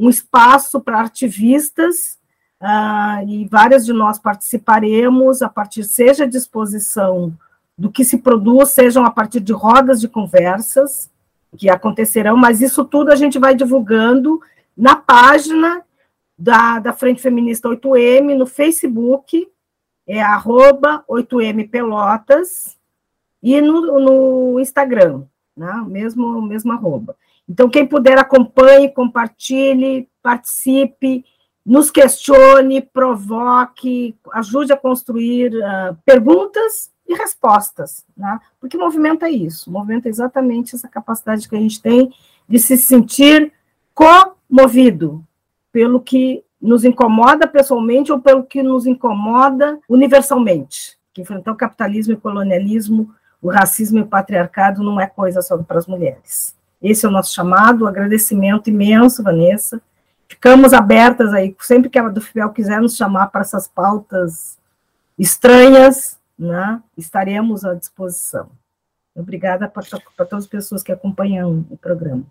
[0.00, 2.18] um espaço para ativistas,
[2.62, 7.36] uh, e várias de nós participaremos, a partir, seja de exposição
[7.76, 11.10] do que se produz, sejam a partir de rodas de conversas
[11.56, 14.40] que acontecerão, mas isso tudo a gente vai divulgando
[14.76, 15.82] na página
[16.38, 19.46] da, da Frente Feminista 8M, no Facebook,
[20.06, 22.78] é arroba 8M Pelotas,
[23.42, 25.24] e no, no Instagram,
[25.56, 25.84] né?
[25.86, 27.16] mesmo, mesmo arroba.
[27.50, 31.24] Então, quem puder, acompanhe, compartilhe, participe,
[31.66, 38.38] nos questione, provoque, ajude a construir uh, perguntas e respostas, né?
[38.60, 42.14] Porque é isso, movimento é exatamente essa capacidade que a gente tem
[42.48, 43.52] de se sentir
[43.92, 45.24] comovido
[45.72, 50.96] pelo que nos incomoda pessoalmente ou pelo que nos incomoda universalmente.
[51.12, 55.42] Que enfrentar o capitalismo e o colonialismo, o racismo e o patriarcado não é coisa
[55.42, 56.59] só para as mulheres.
[56.82, 59.80] Esse é o nosso chamado, agradecimento imenso, Vanessa.
[60.28, 64.58] Ficamos abertas aí, sempre que a do FIEL quiser nos chamar para essas pautas
[65.18, 68.50] estranhas, né, estaremos à disposição.
[69.14, 69.84] Obrigada para
[70.16, 72.24] todas as pessoas que acompanham o programa.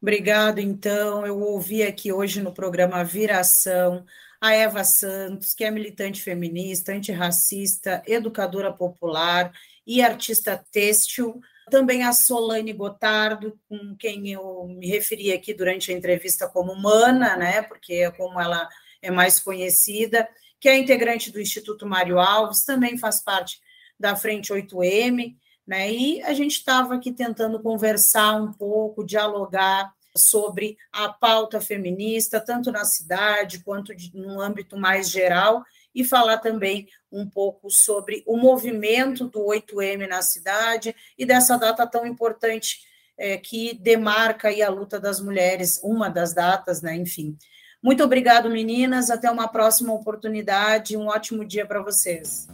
[0.00, 1.26] Obrigado, então.
[1.26, 4.04] Eu ouvi aqui hoje no programa Viração
[4.40, 9.52] a Eva Santos, que é militante feminista, antirracista, educadora popular
[9.86, 11.40] e artista têxtil.
[11.70, 17.36] Também a Solane Gotardo, com quem eu me referi aqui durante a entrevista como Mana,
[17.36, 17.62] né?
[17.62, 18.68] Porque é como ela
[19.00, 20.28] é mais conhecida
[20.60, 23.60] que é integrante do Instituto Mário Alves, também faz parte
[23.98, 25.92] da Frente 8M, né?
[25.92, 32.72] E a gente estava aqui tentando conversar um pouco, dialogar sobre a pauta feminista, tanto
[32.72, 35.62] na cidade quanto de, no âmbito mais geral,
[35.98, 41.84] e falar também um pouco sobre o movimento do 8M na cidade e dessa data
[41.88, 42.78] tão importante
[43.18, 46.94] é, que demarca a luta das mulheres, uma das datas, né?
[46.94, 47.36] Enfim.
[47.82, 49.10] Muito obrigado, meninas.
[49.10, 50.96] Até uma próxima oportunidade.
[50.96, 52.46] Um ótimo dia para vocês.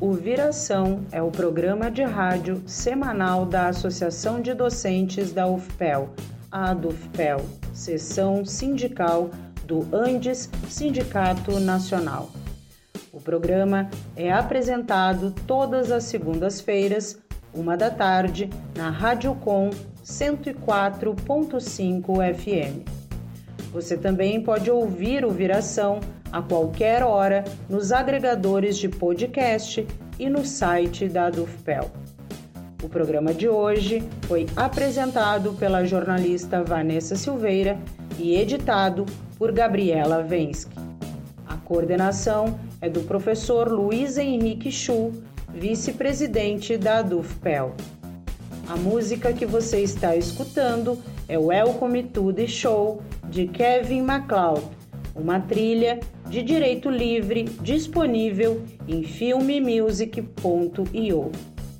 [0.00, 6.14] O Viração é o programa de rádio semanal da Associação de Docentes da UFPEL,
[6.50, 7.44] a DUFPEL,
[7.74, 9.30] seção sindical
[9.70, 12.30] do Andes Sindicato Nacional.
[13.12, 17.20] O programa é apresentado todas as segundas-feiras,
[17.54, 19.70] uma da tarde, na Rádio Com
[20.04, 22.82] 104.5 FM.
[23.70, 26.00] Você também pode ouvir o Viração
[26.32, 29.86] a qualquer hora nos agregadores de podcast
[30.18, 31.88] e no site da Dufpel.
[32.82, 37.78] O programa de hoje foi apresentado pela jornalista Vanessa Silveira
[38.18, 39.06] e editado
[39.40, 40.78] por Gabriela Vensky.
[41.48, 45.12] A coordenação é do professor Luiz Henrique Chu,
[45.54, 47.74] vice-presidente da Dufpel.
[48.68, 54.60] A música que você está escutando é Welcome to the Show de Kevin MacLeod,
[55.16, 61.32] uma trilha de direito livre disponível em filmemusic.io.